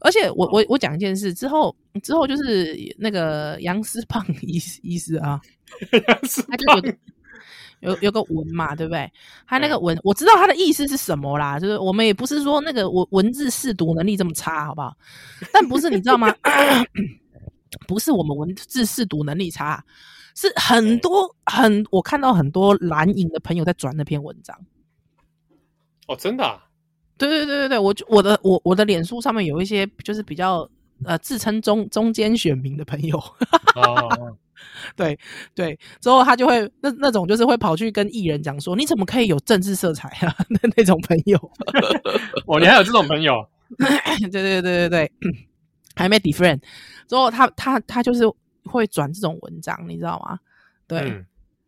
[0.00, 5.40] 而且我我我讲一件事之后，之后就是那个杨思胖医医师啊，
[6.08, 6.82] 杨思胖。
[7.80, 9.10] 有有个文嘛，对不对？
[9.46, 14.96] 他那个文，我知道他的意思是什么啦，就是我们也不是说那个文文字识读能力这么差，好不好？
[15.52, 16.34] 但不是你知道吗？
[17.88, 19.84] 不是我们文字识读能力差，
[20.34, 24.56] 是很多很我看到很多蓝营的朋友在转那篇文章。
[26.06, 26.44] 哦，真的？
[26.44, 26.62] 啊？
[27.16, 30.68] 对对对对对，我我的我我的脸书上面有一些就是比较
[31.04, 33.16] 呃自称中中间选民的朋友。
[33.74, 34.36] 哦。
[34.96, 35.18] 对
[35.54, 40.34] 对，之后他就会那那种就是会跑去跟艺人讲说，你怎么可以有政治色彩啊？
[40.48, 41.38] 那那种朋友，
[42.46, 43.46] 哦，你还有这种朋友？
[43.78, 45.12] 对对对对对，
[45.96, 46.60] 还没 different。
[47.08, 48.24] 之后他他他就是
[48.64, 50.38] 会转这种文章，你知道吗？
[50.86, 51.00] 对。
[51.10, 51.26] 嗯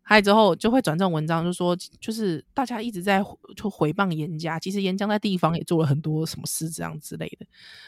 [0.09, 3.20] 还有之后就会转这种文章，就说就是大家一直在
[3.57, 7.46] 就回谤严家，其实严家在地方也做了很多什么事这样之类的。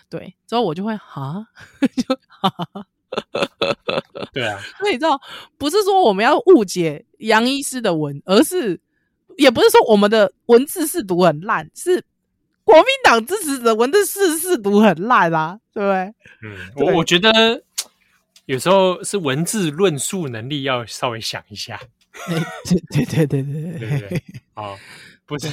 [0.08, 1.46] 对，之后我就会哈，
[1.80, 2.52] 就哈，
[4.32, 4.58] 对啊。
[4.78, 5.20] 所以你知道，
[5.56, 8.80] 不是说我们要误解杨医师的文，而是
[9.36, 12.04] 也不是说我们的文字是读很烂，是
[12.64, 16.14] 国民党支持者文字识识读很烂啊，对不对？
[16.42, 17.62] 嗯，我我觉得
[18.46, 21.80] 有时候是文字论述能力要稍微想一下。
[22.26, 24.22] 对对对对对对对，
[24.54, 24.76] 好，
[25.24, 25.48] 不是，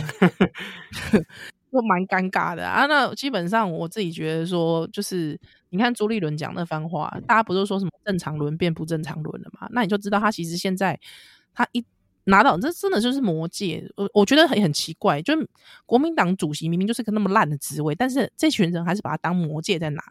[1.71, 2.87] 都 蛮尴尬的啊。
[2.87, 5.39] 那基本上我自己觉得说，就是
[5.75, 9.67] 你看朱立伦讲那番话，大家不是说什么正常轮变不正常轮了嘛？
[9.71, 10.99] 那你就知道他其实现在
[11.53, 11.83] 他一
[12.23, 13.87] 拿到这真的就是魔戒。
[13.97, 15.33] 我我觉得很很奇怪，就
[15.85, 20.01] 国民党主席明明就是个那么烂的职位，但是这群人还是把他当魔戒在拿，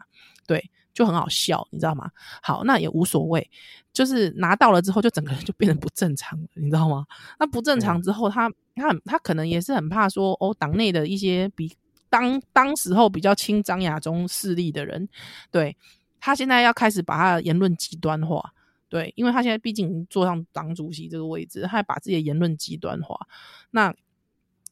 [0.45, 0.69] 对。
[0.95, 2.09] 就很好笑，你知道吗？
[2.41, 3.51] 好，那也无所谓，
[3.91, 7.05] 就是拿到了之后，就整个人就变得不正常了，你知道吗？
[7.37, 11.75] 那不正常之后，他他他可能也是很怕说，哦，党内的一些比
[12.09, 15.07] 当当时候比较亲张亚中势力的人，
[15.51, 15.75] 对，
[16.19, 18.53] 他现在要开始把他的言论极端化，
[18.89, 23.27] 对，因为他现在毕竟坐上党主席这个位置，他还把自己的言论极端化，
[23.71, 23.93] 那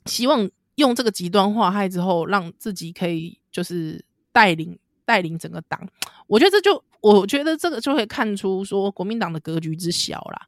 [0.06, 4.78] 希望用这个极端化害之后，让自己可以就是带领。
[5.06, 5.86] 带领整个党，
[6.28, 10.48] 我觉得这就，我觉得这个就会看出说国民党的格局之小啦。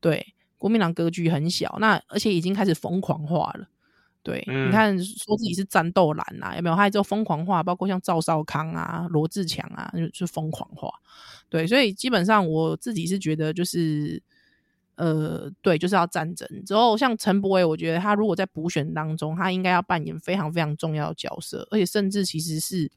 [0.00, 3.68] 对，国民党格局很小，那而且已经开始疯狂化了。
[4.22, 6.76] 对，嗯、你看说自己是战斗蓝呐，有没有？
[6.76, 10.90] 还有疯狂化，包括像赵少康啊、罗志强啊，就是疯狂化。
[11.48, 14.22] 对，所以基本上我自己是觉得就是，
[14.96, 16.46] 呃，对，就是要战争。
[16.64, 22.90] 之后像陈柏伟，我觉得他如果在补选当中，他应该要扮演非常非常重要的角色，而且甚至其实是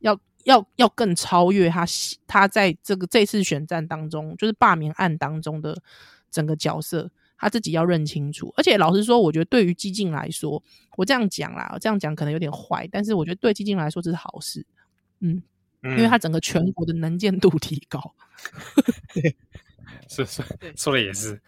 [0.00, 0.18] 要。
[0.44, 1.84] 要要更超越他，
[2.26, 5.76] 他在这个这次选战当中，就是罢免案当中的
[6.30, 8.52] 整个角色，他自己要认清楚。
[8.56, 10.62] 而且老实说，我觉得对于激进来说，
[10.96, 14.66] 我这样讲啦，我这样讲可能有点坏，但是我觉得对激进来说这是好事，
[15.20, 15.42] 嗯，
[15.82, 18.14] 嗯，因为他整个全国的能见度提高。
[19.14, 19.36] 对，
[20.08, 20.42] 是是，
[20.76, 21.40] 说的也是。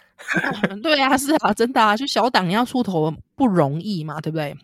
[0.83, 4.57] 对啊，是啊，真的啊，就小党要出头不容易嘛，对不对？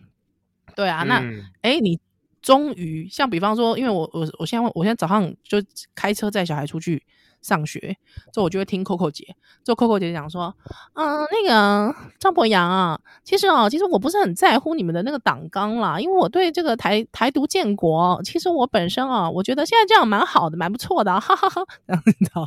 [0.75, 1.15] 对啊，那
[1.61, 1.99] 哎、嗯，你。
[2.39, 5.61] 终于，像比方说，因为我我我现在我现在早上就
[5.93, 7.03] 开车载小孩出去
[7.41, 7.97] 上学，
[8.33, 9.23] 之后我就会听 Coco 姐，
[9.63, 10.53] 之后 Coco 姐讲说，
[10.93, 22.41] 嗯，那个张博洋啊，其实啊，其实我不是很在乎你们的那个党纲啦，因为我对这个台台独建国，其实我本身啊，我觉得现在这样蛮好的，蛮不错的，啊，哈哈哈，这样子的。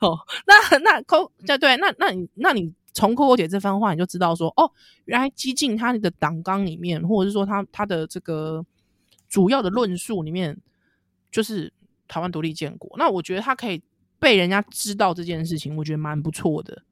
[0.06, 2.72] 哦，那那 Co 对对，那那你那你。
[2.94, 4.70] 从 Coco 姐这番话，你就知道说，哦，
[5.06, 8.62] 原来激进他的党纲里面，或者是说他他的这个
[9.30, 10.54] 主要的论述里面，
[11.30, 11.72] 就是
[12.12, 12.92] 台湾独立建国。
[12.98, 13.82] 那我觉得他可以
[14.18, 16.82] 被人家知道这件事情，我觉得蛮不错的。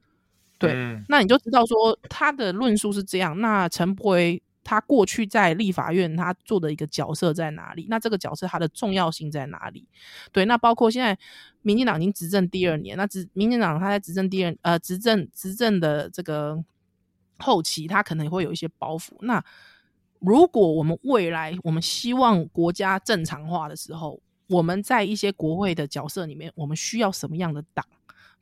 [0.58, 3.38] 对，嗯、那你就知道说他的论述是这样。
[3.40, 4.42] 那陈柏惟。
[4.62, 7.86] 他过去在立法院他做的一个角色在哪里？
[7.88, 9.88] 那这个角色它的重要性在哪里？
[10.30, 11.18] 对，那包括现在
[11.62, 16.62] 民进党已经执政第二年，那执民进党他在执政第二呃执政执政的这个
[17.38, 19.12] 后期，他可能也会有一些包袱。
[19.22, 19.42] 那
[20.20, 27.86] 如果我们未来我们希望国家正常化的时候，我们在一些国会的角色里面，我们需要什么样的党？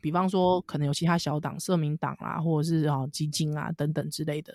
[0.01, 4.55] 比方说，可能有其他小党、社民党啊，或者是啊基金啊等等之类的，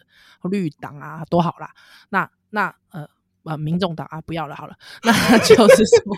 [0.49, 1.69] 绿党啊都好啦。
[2.09, 3.07] 那那呃
[3.43, 6.17] 呃，民众党啊不要了，好了， 那就是说，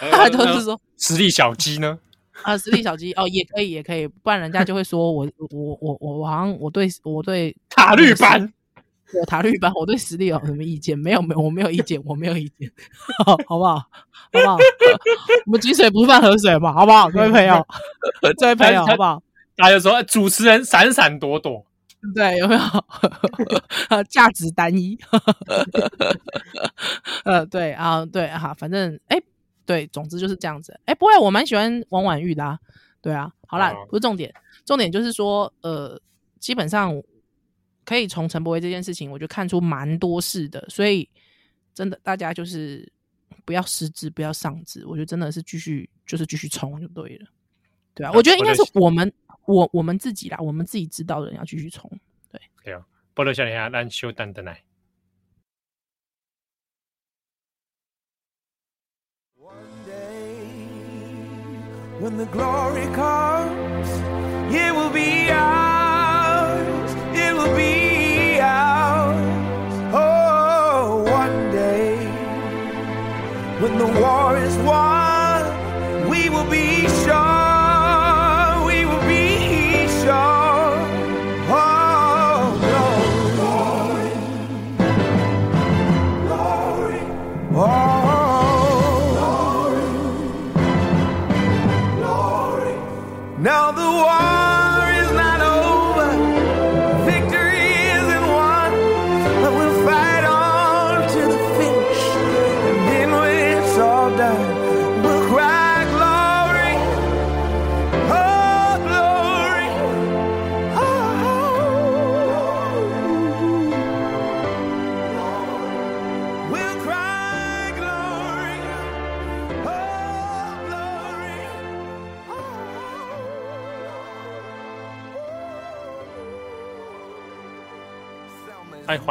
[0.10, 1.98] 那就是说，实力小鸡呢？
[2.42, 5.48] 啊，实力小鸡哦，也可以，也可以，不然人家就会说我我
[5.80, 8.52] 我我我好像我对我对塔绿班。
[9.14, 10.98] 我塔绿班，我对实力有什么意见？
[10.98, 12.70] 没有，没有，我没有意见，我没有意见，
[13.24, 13.76] 好，好不好？
[13.78, 13.88] 好
[14.32, 14.56] 不好？
[15.46, 17.08] 我们井水不犯河水嘛，好不好？
[17.10, 17.64] 各位朋友，
[18.36, 19.22] 这位朋友，好不好？
[19.54, 21.64] 大家就说主持人闪闪躲躲，
[22.14, 22.60] 对，有没有？
[24.10, 24.98] 价值单一，
[27.24, 29.18] 呃，对啊，对哈，反正哎，
[29.64, 30.78] 对，总之就是这样子。
[30.84, 32.58] 哎，不会，我蛮喜欢王婉玉的啊，
[33.00, 36.00] 对啊，好啦，不是重点，重点就是说，呃，
[36.40, 37.00] 基本上。
[37.86, 41.08] 可以从陈柏威这件事情，我就看出蛮多事的，所以
[41.72, 42.86] 真的大家就是
[43.44, 47.26] 不要失智，不要丧志，我觉得真的是继续就是继续冲就对了，
[47.94, 49.10] 对啊，我觉得应该是我们
[49.46, 51.88] 我我们自己啦，我们自己知道的人要继续冲，
[52.30, 52.40] 对。
[52.64, 54.60] 对啊，波多少年啊，咱稍等等来。
[61.98, 63.88] When the glory comes,
[64.50, 65.75] it will be ours.
[73.78, 74.95] The war is won,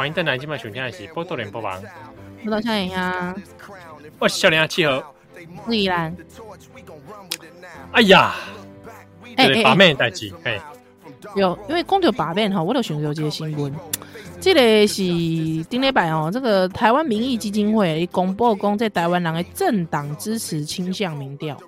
[0.06, 1.82] 欢迎登来今晚收听的是《波多连播网》，
[2.44, 3.34] 我到笑脸呀，
[4.20, 4.38] 我是
[4.68, 4.82] 七
[5.68, 6.16] 依然，
[7.90, 8.36] 哎呀，
[9.34, 10.60] 哎对，把妹代志，嘿，
[11.34, 13.74] 有，因为讲到罢免吼，我就想到这个新闻，
[14.40, 15.02] 这个是
[15.64, 21.60] 顶礼拜哦，这个台湾民意基金会公布讲，在台湾人的政党支持倾向民调，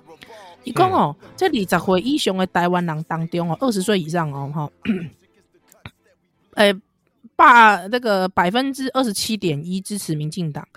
[0.63, 4.71] 伊讲哦，在二十岁以上的台湾人当中哦，二十岁以上哦，哈，
[6.55, 6.73] 诶，
[7.39, 10.67] 把那个百分之二十七点一支持民进党，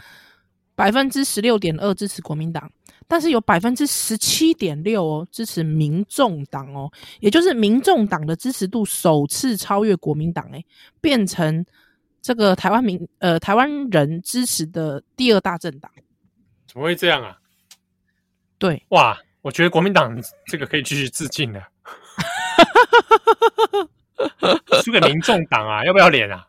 [0.77, 2.71] 百分之十六点二支持国民党。
[3.09, 10.65] 但是有百分之十七点六哦支持民众党哦，也就是民众党的支持度首次超越国民党，诶，
[11.01, 11.67] 变成
[12.23, 15.91] 这个台湾民呃台湾人支持的第二大政党。
[16.69, 17.37] 怎么会这样啊？
[18.57, 21.61] 对，哇，我觉得国民党这个可以继续致敬了，
[24.85, 26.47] 输给民众党啊，要不要脸啊？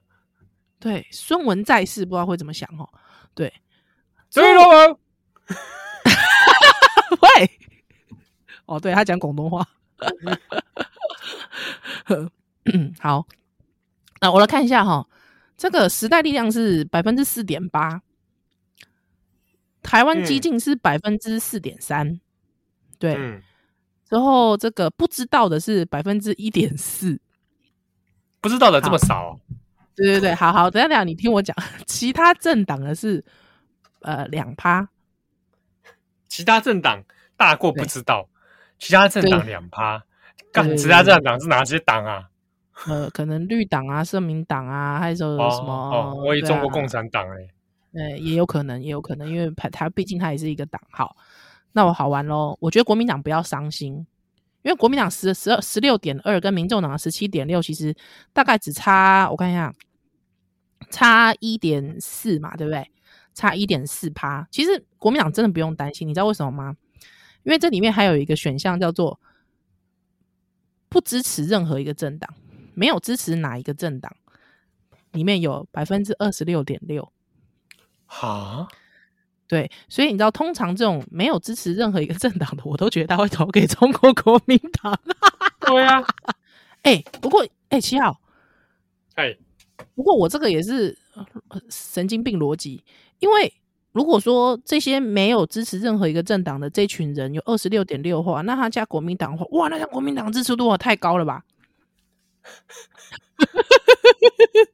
[0.84, 2.90] 对，孙文在世不知道会怎么想哦。
[3.34, 3.54] 对，
[4.34, 5.00] 对了。
[7.22, 7.50] 喂，
[8.66, 9.66] 哦，对他讲广东话，
[13.00, 13.26] 好，
[14.20, 15.08] 那我来看一下哈，
[15.56, 18.02] 这个时代力量是百分之四点八，
[19.82, 22.20] 台湾激进是百分之四点三，
[23.00, 23.42] 对，嗯、
[24.10, 27.22] 然后这个不知道的是百分之一点四，
[28.42, 29.40] 不知道的这么少、哦，
[29.96, 33.24] 对对对，好好，等一下等下，你听我讲， 其他政党的是
[34.02, 34.88] 呃两趴。
[36.28, 37.04] 其他政党
[37.38, 38.28] 大过不知道，
[38.80, 40.04] 其他政党两趴，
[40.52, 42.28] 干其他政党是哪些党啊？
[42.88, 45.72] 呃，可能绿党啊、社民党啊，还是说什么？
[45.72, 47.48] 哦，哦我以为中国共产党哎，
[47.94, 50.82] 呃，也有可能，也有可能，因为它它毕竟它也是一个党。
[50.90, 51.16] 好，
[51.72, 52.58] 那我好玩喽。
[52.60, 54.04] 我觉得国民党不要伤心，
[54.64, 57.96] 因为国民党十十二十六点二跟民众党十七点六，其实
[58.34, 59.74] 大概只差我看一下，
[60.90, 62.90] 差一点四嘛，对不对？
[63.34, 66.76] 差一点四趴，其实国民党真的不用担心，你知道为什么吗？
[67.44, 69.20] 因为这里面还有一个选项叫做
[70.88, 72.32] 不支持任何一个政党，
[72.76, 74.16] 没有支持哪一个政党，
[75.12, 77.12] 里面有百分之二十六点六。
[78.06, 78.68] 哈，
[79.54, 85.00] 对，所以你知道，通常这种没有支持任何一个政党的，我都觉得他会投给中国国民党。
[85.62, 86.04] 对啊，
[86.82, 88.20] 哎、欸，不过哎，七号，
[89.14, 89.38] 哎、欸，
[89.94, 90.98] 不过我这个也是
[91.70, 92.84] 神经病逻辑。
[93.20, 93.54] 因为
[93.92, 101.44] 如果说这些没有支持任何一个政党的这群人有二十六点六的话，那他加国民党的话，哇，那加国民党支持度太高了吧？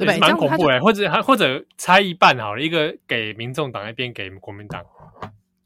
[0.00, 0.18] 对不对？
[0.18, 4.84] 蛮恐怖哎，或者还或者拆一半好了，一个给民众党，一边给国民党。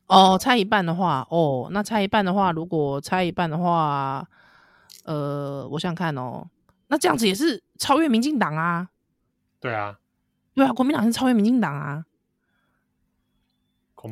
[0.06, 4.26] 哦，拆一半的话，哦，那拆一半的话，如果拆一半的话，
[5.04, 6.46] 呃，我想想看哦，
[6.88, 8.88] 那这样子也是超越民进党啊？
[9.60, 9.98] 对啊。
[10.54, 12.04] 对啊，国民党是超越民进党啊！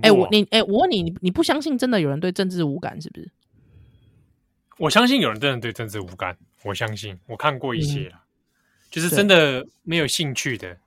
[0.02, 3.30] 哎、哦欸，我你哎、欸，我问你，你不相信真的有人对政治无感是不是？
[4.78, 8.12] 我相信有人真的对政治无感，我相信我看过一些
[8.92, 10.78] 就是真的没有兴趣的。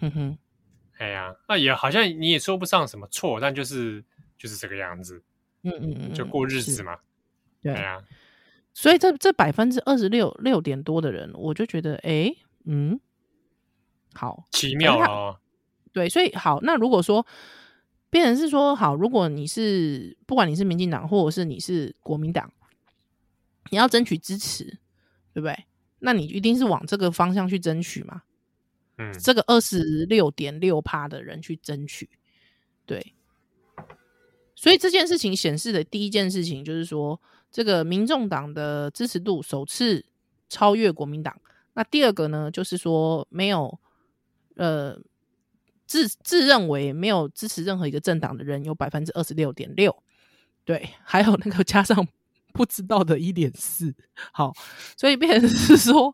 [0.00, 0.38] 哼哼，
[0.96, 4.02] 哎呀，那也好像你也说不上什么错，但就是
[4.36, 5.22] 就是这个样子。
[5.62, 6.98] 嗯嗯嗯，就过日子嘛。
[7.62, 8.02] 对啊，
[8.74, 12.98] 所以这这百分之二十六六点多的人，我就觉得，哎、欸，嗯。
[14.14, 15.38] 好奇妙哦，
[15.92, 17.24] 对，所以好，那如果说
[18.10, 22.50] 变成是说好，如果你是不管你是民进党或者是你是国民党，
[23.70, 24.64] 你要争取支持，
[25.32, 25.66] 对不对？
[26.00, 28.22] 那你一定是往这个方向去争取嘛。
[28.98, 32.08] 嗯，这个二十六点六趴的人去争取，
[32.84, 33.14] 对。
[34.56, 37.20] 所以这件事情显示的第一件事情就是说，
[37.50, 40.04] 这个民众党的支持度首次
[40.48, 41.40] 超越国民党。
[41.74, 43.78] 那第二个呢，就是说没有
[44.56, 44.98] 呃
[45.86, 49.96] 自自认为没有支持任何一个政党的人有百分之二十六点六，
[50.64, 52.06] 对，还有那个加上。
[52.58, 53.94] 不知道的一点四，
[54.32, 54.52] 好，
[54.98, 56.12] 所以变成是说，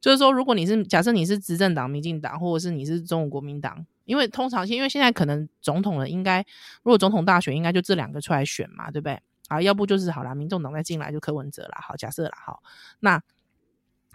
[0.00, 6.40] 就是说，如果你是假设你是执政党、民进党，或者是你是中国国民党，因为通常，因为现在可能总统了，应该
[6.82, 9.20] 如果总统大选，应该就这两个出来选嘛，对不对？
[9.48, 12.62] 啊，要不就是好啦，民众党再进来就柯文哲啦，好，假设啦，好，
[13.00, 13.22] 那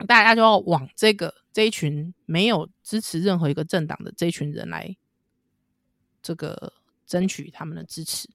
[0.08, 4.98] 大家就要往这个这一群没有支持任何一个政党的这一群人来
[6.24, 6.74] 这个
[7.06, 8.28] 争取他们的支持。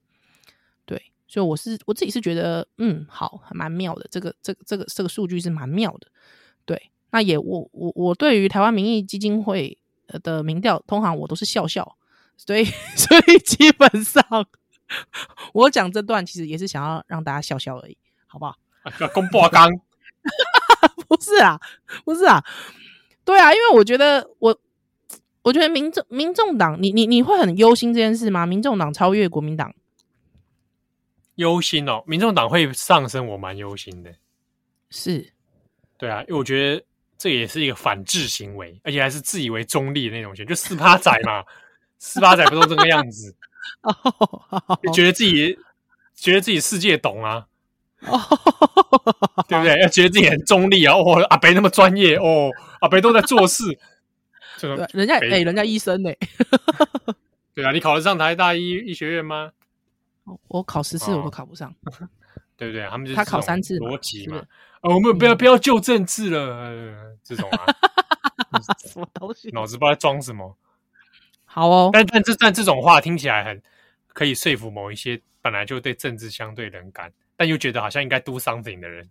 [1.33, 4.07] 所以我是我自己是觉得，嗯，好，还蛮妙的。
[4.11, 6.09] 这个这个这个这个数据是蛮妙的。
[6.67, 9.79] 对，那也我我我对于台湾民意基金会
[10.23, 11.97] 的民调，通常我都是笑笑。
[12.37, 12.67] 所以
[12.97, 14.23] 所以基本上
[15.55, 18.55] 我讲这段其实也是想要让大家笑笑而已，好不好？
[19.01, 19.71] 要公布刚，
[21.09, 21.59] 不是啊，
[22.05, 22.45] 不是啊，
[23.25, 24.61] 对啊，因为我觉得我
[25.41, 28.45] 我觉得民众民众党，你你你会很忧心这件事吗？
[28.45, 29.75] 民众党超越国民党。
[31.37, 34.13] 忧心哦，民众党会上升，我蛮忧心的。
[34.91, 35.33] 是，
[35.97, 36.85] 对啊，因为我觉得
[37.17, 41.43] 这也是一个反制行为，而且还是自以为中立的那种选，就四八仔嘛，
[41.99, 43.35] 四八仔不都这个样子？
[43.83, 45.57] 哦觉得自己
[46.15, 47.47] 觉得自己世界懂啊，
[49.49, 49.81] 对不对？
[49.81, 53.65] 要觉得自己很中立啊，哦，阿北那么专业哦，阿北都在做事，
[54.59, 56.11] 这个人家哎，人家医生呢？
[57.55, 59.53] 对啊，你考得上台大医医学院吗？
[60.49, 62.09] 我考十次我都考不上，哦、
[62.57, 62.87] 对不对？
[62.89, 64.39] 他们就他考三次逻辑嘛。
[64.83, 67.67] 哦，我们不要不要就政治了，呃、这种啊，
[68.79, 69.51] 什么东西？
[69.51, 70.57] 脑子不知道在装什么。
[71.45, 73.63] 好哦，但但这但这种话听起来很
[74.09, 79.09] 可以说服某一些本来就对政治相对冷感，但又觉得好像应该 do something 的人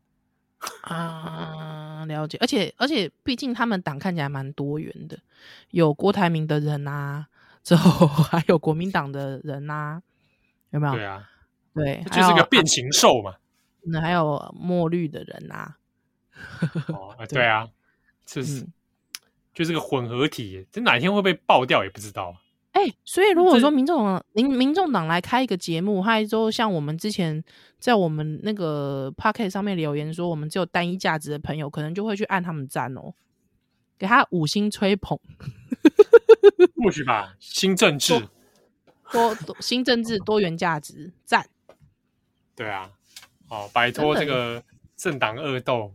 [0.84, 2.06] 啊。
[2.06, 5.20] 了解，而且而且，毕竟他们党看起来蛮多元的，
[5.70, 7.28] 有郭台铭的人啊，
[7.64, 10.02] 之后还有国民党的人啊。
[10.72, 10.94] 有没有？
[10.96, 11.30] 对啊，
[11.74, 13.36] 对，就是个变形兽嘛。
[13.84, 15.78] 那还有墨绿的人呐、啊？
[17.30, 17.68] 对啊，
[18.26, 18.74] 就是、嗯、
[19.54, 22.36] 就是个混合体，这哪天会被爆掉也不知道。
[22.74, 27.44] 哎、欸，所以如果说民众党、民民众党来开一个节目，还说像我们之前
[27.80, 33.14] 在我们那个 Podcast 上面留言说，我们只有单一价值的朋友，可能就会去按他们赞哦，
[33.98, 35.20] 给他五星吹捧。
[36.82, 38.14] 或许吧，新政治。
[39.12, 41.48] 多多新政治多元价值赞，
[42.56, 42.92] 对啊，
[43.48, 44.64] 好摆脱这个
[44.96, 45.94] 政党恶斗。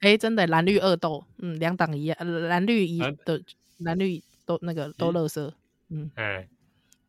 [0.00, 2.16] 哎，真的蓝绿恶斗，嗯，两党一样，
[2.48, 3.42] 蓝绿一的
[3.78, 5.54] 蓝绿都那个都乐色，
[5.88, 6.48] 嗯，哎，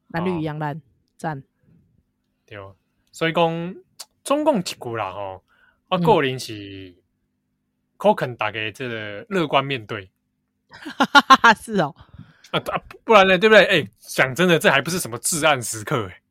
[0.09, 0.81] 蓝绿一样烂，
[1.17, 1.41] 赞。
[2.45, 2.57] 对，
[3.11, 3.75] 所以讲
[4.23, 5.43] 中共一句啦吼，
[5.87, 6.93] 我个人是
[7.95, 10.09] 可肯大概这个乐观面对，
[10.69, 11.95] 哈哈哈哈是哦。
[12.52, 13.38] 啊啊，不然呢？
[13.38, 13.64] 对不对？
[13.66, 16.22] 哎、欸，讲真的，这还不是什么至暗时刻哎。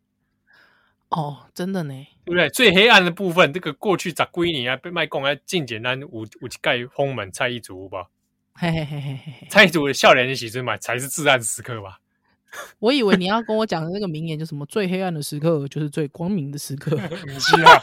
[1.09, 2.49] 哦，真的呢，对不对？
[2.51, 8.07] 最黑暗的部分，这个过去十几年啊，被卖公啊，进简单五五盖封门蔡一族吧。
[8.55, 11.99] 嘿嘿嘿嘿嘿，蔡一族的笑脸的喜之嘛，才是至暗时刻吧？
[12.79, 16.97] 我以为你要跟我讲的那个名言，就什么最黑暗的时刻就是最光明的时刻。
[17.41, 17.81] 是啊，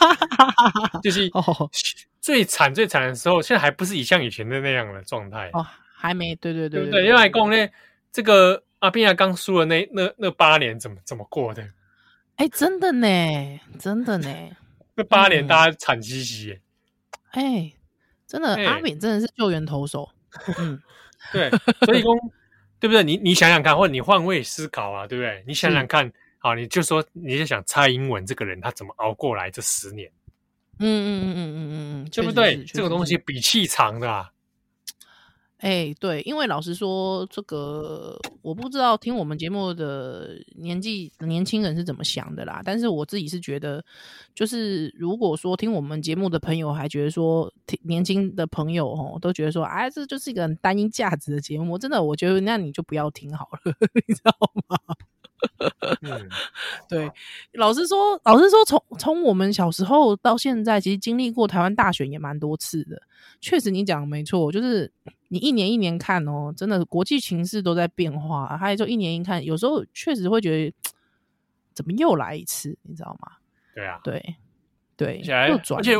[1.02, 1.68] 就是哦
[2.20, 7.68] 最惨最惨的时候，现在还不是以像以前的那样的状态哦，还没，对对对对对，因为公呢。
[8.18, 11.64] 这个阿扁刚输了那那那八年怎么怎么过的？
[12.34, 13.06] 哎，真的呢，
[13.78, 14.28] 真的呢，
[14.96, 16.58] 那八年大家惨兮兮。
[17.30, 17.72] 哎，
[18.26, 20.10] 真的，阿扁真的是救援投手。
[20.58, 20.82] 嗯，
[21.32, 21.48] 对，
[21.86, 22.12] 所以说，
[22.80, 23.04] 对不对？
[23.04, 25.44] 你你想想看，或者你换位思考啊，对不对？
[25.46, 30.10] 你想想看，好，你就说，你就想蔡英文这个人他怎么熬过来这十年？
[30.80, 32.64] 嗯嗯嗯嗯嗯嗯嗯，对不对？
[32.64, 34.28] 这个东西比气长的啊。
[35.58, 42.62] 哎、欸，对，因为老实说，这个我不知道听我们节目的年纪年轻人是怎么想的啦。
[42.64, 43.84] 但是我自己是觉得，
[44.34, 53.74] 就是如果说听我们节目的朋友还觉得说，听年轻的朋友哦都觉得说，哎，这就是一个很单一价值的节目，真的，我觉得那你就不要听好了，
[54.06, 54.32] 你知道
[54.68, 54.78] 吗？
[56.02, 56.28] 嗯，
[56.88, 57.10] 对，
[57.54, 63.02] 老实说，老实说，从从我们小时候到现在，其实经历过台湾大选也蛮多次的。
[63.40, 64.90] 确实，你讲的没错，就是
[65.28, 68.56] 你一年一年看哦，真的国际情势都在变化。
[68.56, 70.74] 还有就一年一看，有时候确实会觉得，
[71.72, 72.76] 怎么又来一次？
[72.82, 73.36] 你知道吗？
[73.74, 74.36] 对啊，对
[74.96, 75.18] 对，
[75.48, 75.94] 又转，而且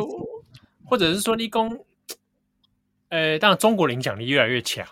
[0.85, 1.85] 或者是说，立功，
[3.09, 4.87] 呃，当然中国影响力越来越强，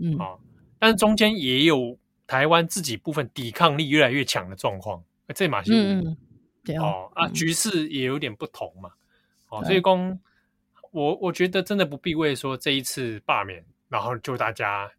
[0.00, 0.38] 嗯，哦，
[0.78, 1.98] 但是中间也有。
[2.28, 5.00] 台湾自己部分抵抗力越来越强的状况，
[5.32, 6.16] 这马是，嗯
[6.64, 8.90] 对哦啊，嗯局势也有点不同嘛。
[9.48, 10.18] 哦，对所以公
[10.96, 14.90] 我我觉得真的不必为说这一次罢免，然后就大家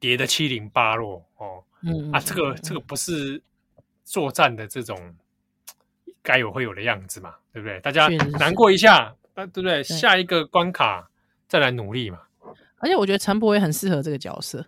[0.00, 1.62] 跌的七零八落哦。
[1.82, 3.42] 嗯啊，这个这个不是
[4.04, 5.14] 作战的这种
[6.22, 7.78] 该有会有的样子嘛，对不对？
[7.80, 8.08] 大家
[8.38, 9.82] 难过一下，啊，对不对？
[9.82, 11.06] 下一个关卡
[11.46, 12.20] 再来努力嘛。
[12.78, 14.64] 而且我觉得陈柏也很适合这个角色。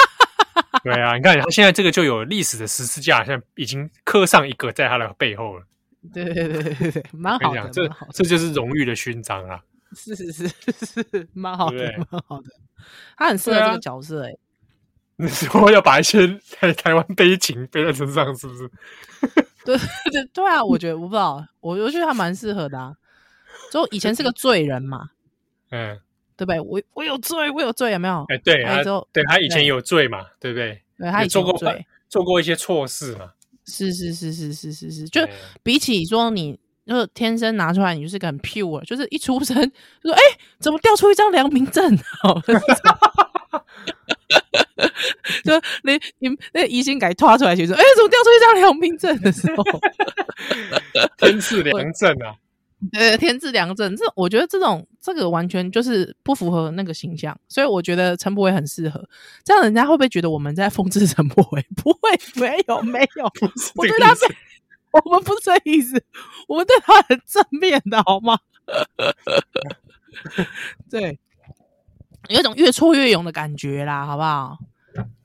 [0.84, 5.64] 对啊，你看他现在这个就有历史的十字架，现在已经刻上一个在他的背后了。
[6.12, 9.58] 对对对对对对，蛮好的，这这就是荣誉的勋章啊！
[9.96, 12.50] 是是是是是，蛮好的，蛮好的。
[13.16, 14.36] 他很适合这个角色、欸，哎、
[15.16, 18.70] 你说要把一些台台湾悲情背在身上，是不是？
[19.64, 19.76] 对
[20.12, 22.94] 对对啊，我觉得我不知道，我我觉得他蛮适合的啊。
[23.72, 25.10] 就以前是个罪人嘛，
[25.70, 25.98] 嗯，
[26.36, 26.60] 对不对？
[26.60, 28.24] 我我有罪，我有罪，有没有？
[28.28, 28.62] 哎，对，
[29.26, 30.82] 他以前有罪嘛，对不对？
[30.98, 33.32] 对他以前做过有罪，做过一些错事嘛，
[33.64, 35.30] 是是是是是是是，就哎
[35.62, 39.56] 比起说你就是天生拿出来，你就是个很 pure，就是一出生
[40.02, 40.20] 就说哎，
[40.60, 41.96] 怎么掉 出一张良民证？
[42.22, 42.40] 哦
[45.44, 45.52] 就
[45.84, 49.64] 你你那疑心改拖出来，就说哎，怎么掉出一张良民证的时候，
[51.18, 52.34] 天赐良证啊！
[52.92, 59.02] 呃，天赐良证，这我觉得这种这个完全就是不符合那个形象，所以我觉得陈柏伟很适合。
[59.42, 61.66] 这样人家会不会觉得我们在讽刺陈柏伟？
[61.74, 63.24] 不会，没有没有，
[63.76, 64.26] 我对他是，
[65.04, 66.02] 我们不是这意思，
[66.48, 68.38] 我们对他很正面的好吗？
[70.90, 71.18] 对，
[72.28, 74.58] 有一种越挫越勇的感觉啦，好不好？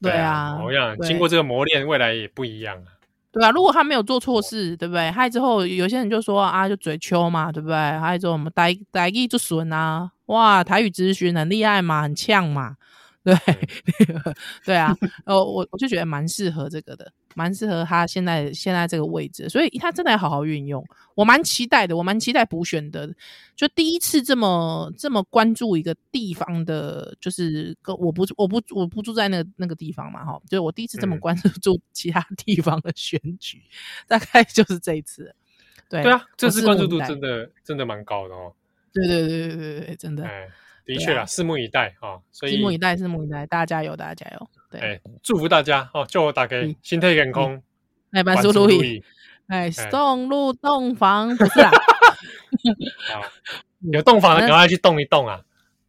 [0.02, 3.00] 对啊，我想对经过这个磨练，未来也不一样啊。
[3.32, 5.10] 对啊，如果他没有做错事，对不对？
[5.10, 7.76] 害之后有些人就说啊，就嘴秋嘛，对不对？
[7.98, 12.76] 害之后我们台台语就损啊，哇，台语咨询很厉害嘛，很呛嘛，
[13.24, 13.36] 对
[14.66, 14.96] 对啊，
[15.26, 20.84] 呃，我我就觉得蛮适合这个的，蛮适合他现在现在这个位置，所以他真的要好好运用。
[21.14, 23.08] 我蛮期待的，我蛮期待补选的，
[23.56, 35.36] 就第一次这么这么关注一个地方的，就是跟我不我不我不住在那个那个地方嘛，哈，就是我第一次这么关注其他地方的选举，嗯、大概就是这一次。
[35.90, 38.54] 对对啊，这次关注度真的真的蛮高的哦。
[38.94, 40.26] 对对对对对对，真的。
[40.26, 40.50] 哎，
[40.86, 42.20] 的确啊，拭目以待啊！
[42.32, 44.50] 所以拭目以待，拭目以待，大家加油，大家加油！
[44.70, 46.06] 对，哎，祝福大家哦！
[46.10, 47.62] 祝我大家身体健康，
[48.12, 49.04] 哎，万事如意。
[49.48, 51.72] 哎，送入洞房不是啦，
[53.92, 55.42] 有洞房的赶快去动一动啊！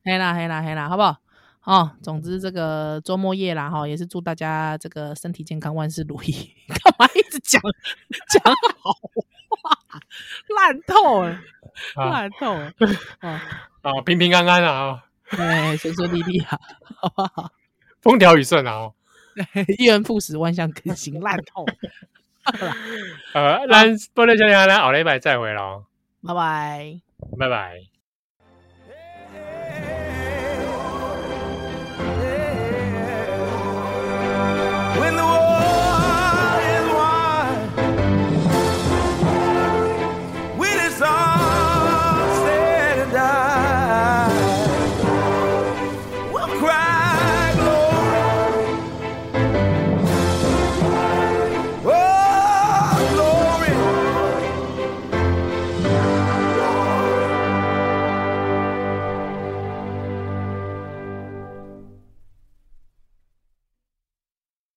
[0.04, 1.16] 黑啦黑啦黑啦，好不好？
[1.64, 6.50] 哦，总之这个周末夜啦哈，也是祝大家这个身体健康，万事如意。
[6.66, 7.62] 干嘛一直讲
[8.42, 8.90] 讲好
[9.62, 9.78] 话，
[10.56, 11.38] 烂透了，
[11.96, 12.72] 烂透了
[13.20, 13.42] 啊！
[13.82, 15.04] 啊， 平平安安啊！
[15.30, 16.58] 哎，顺顺利利啊，
[17.00, 17.50] 好不好？
[18.02, 18.72] 风调雨顺啊！
[18.72, 18.94] 哦，
[19.78, 21.64] 一人复始，万象更新，烂透。
[23.34, 25.84] 呃，咱玻璃小天，咱后礼拜再会喽，
[26.22, 27.00] 拜拜，
[27.38, 27.91] 拜拜。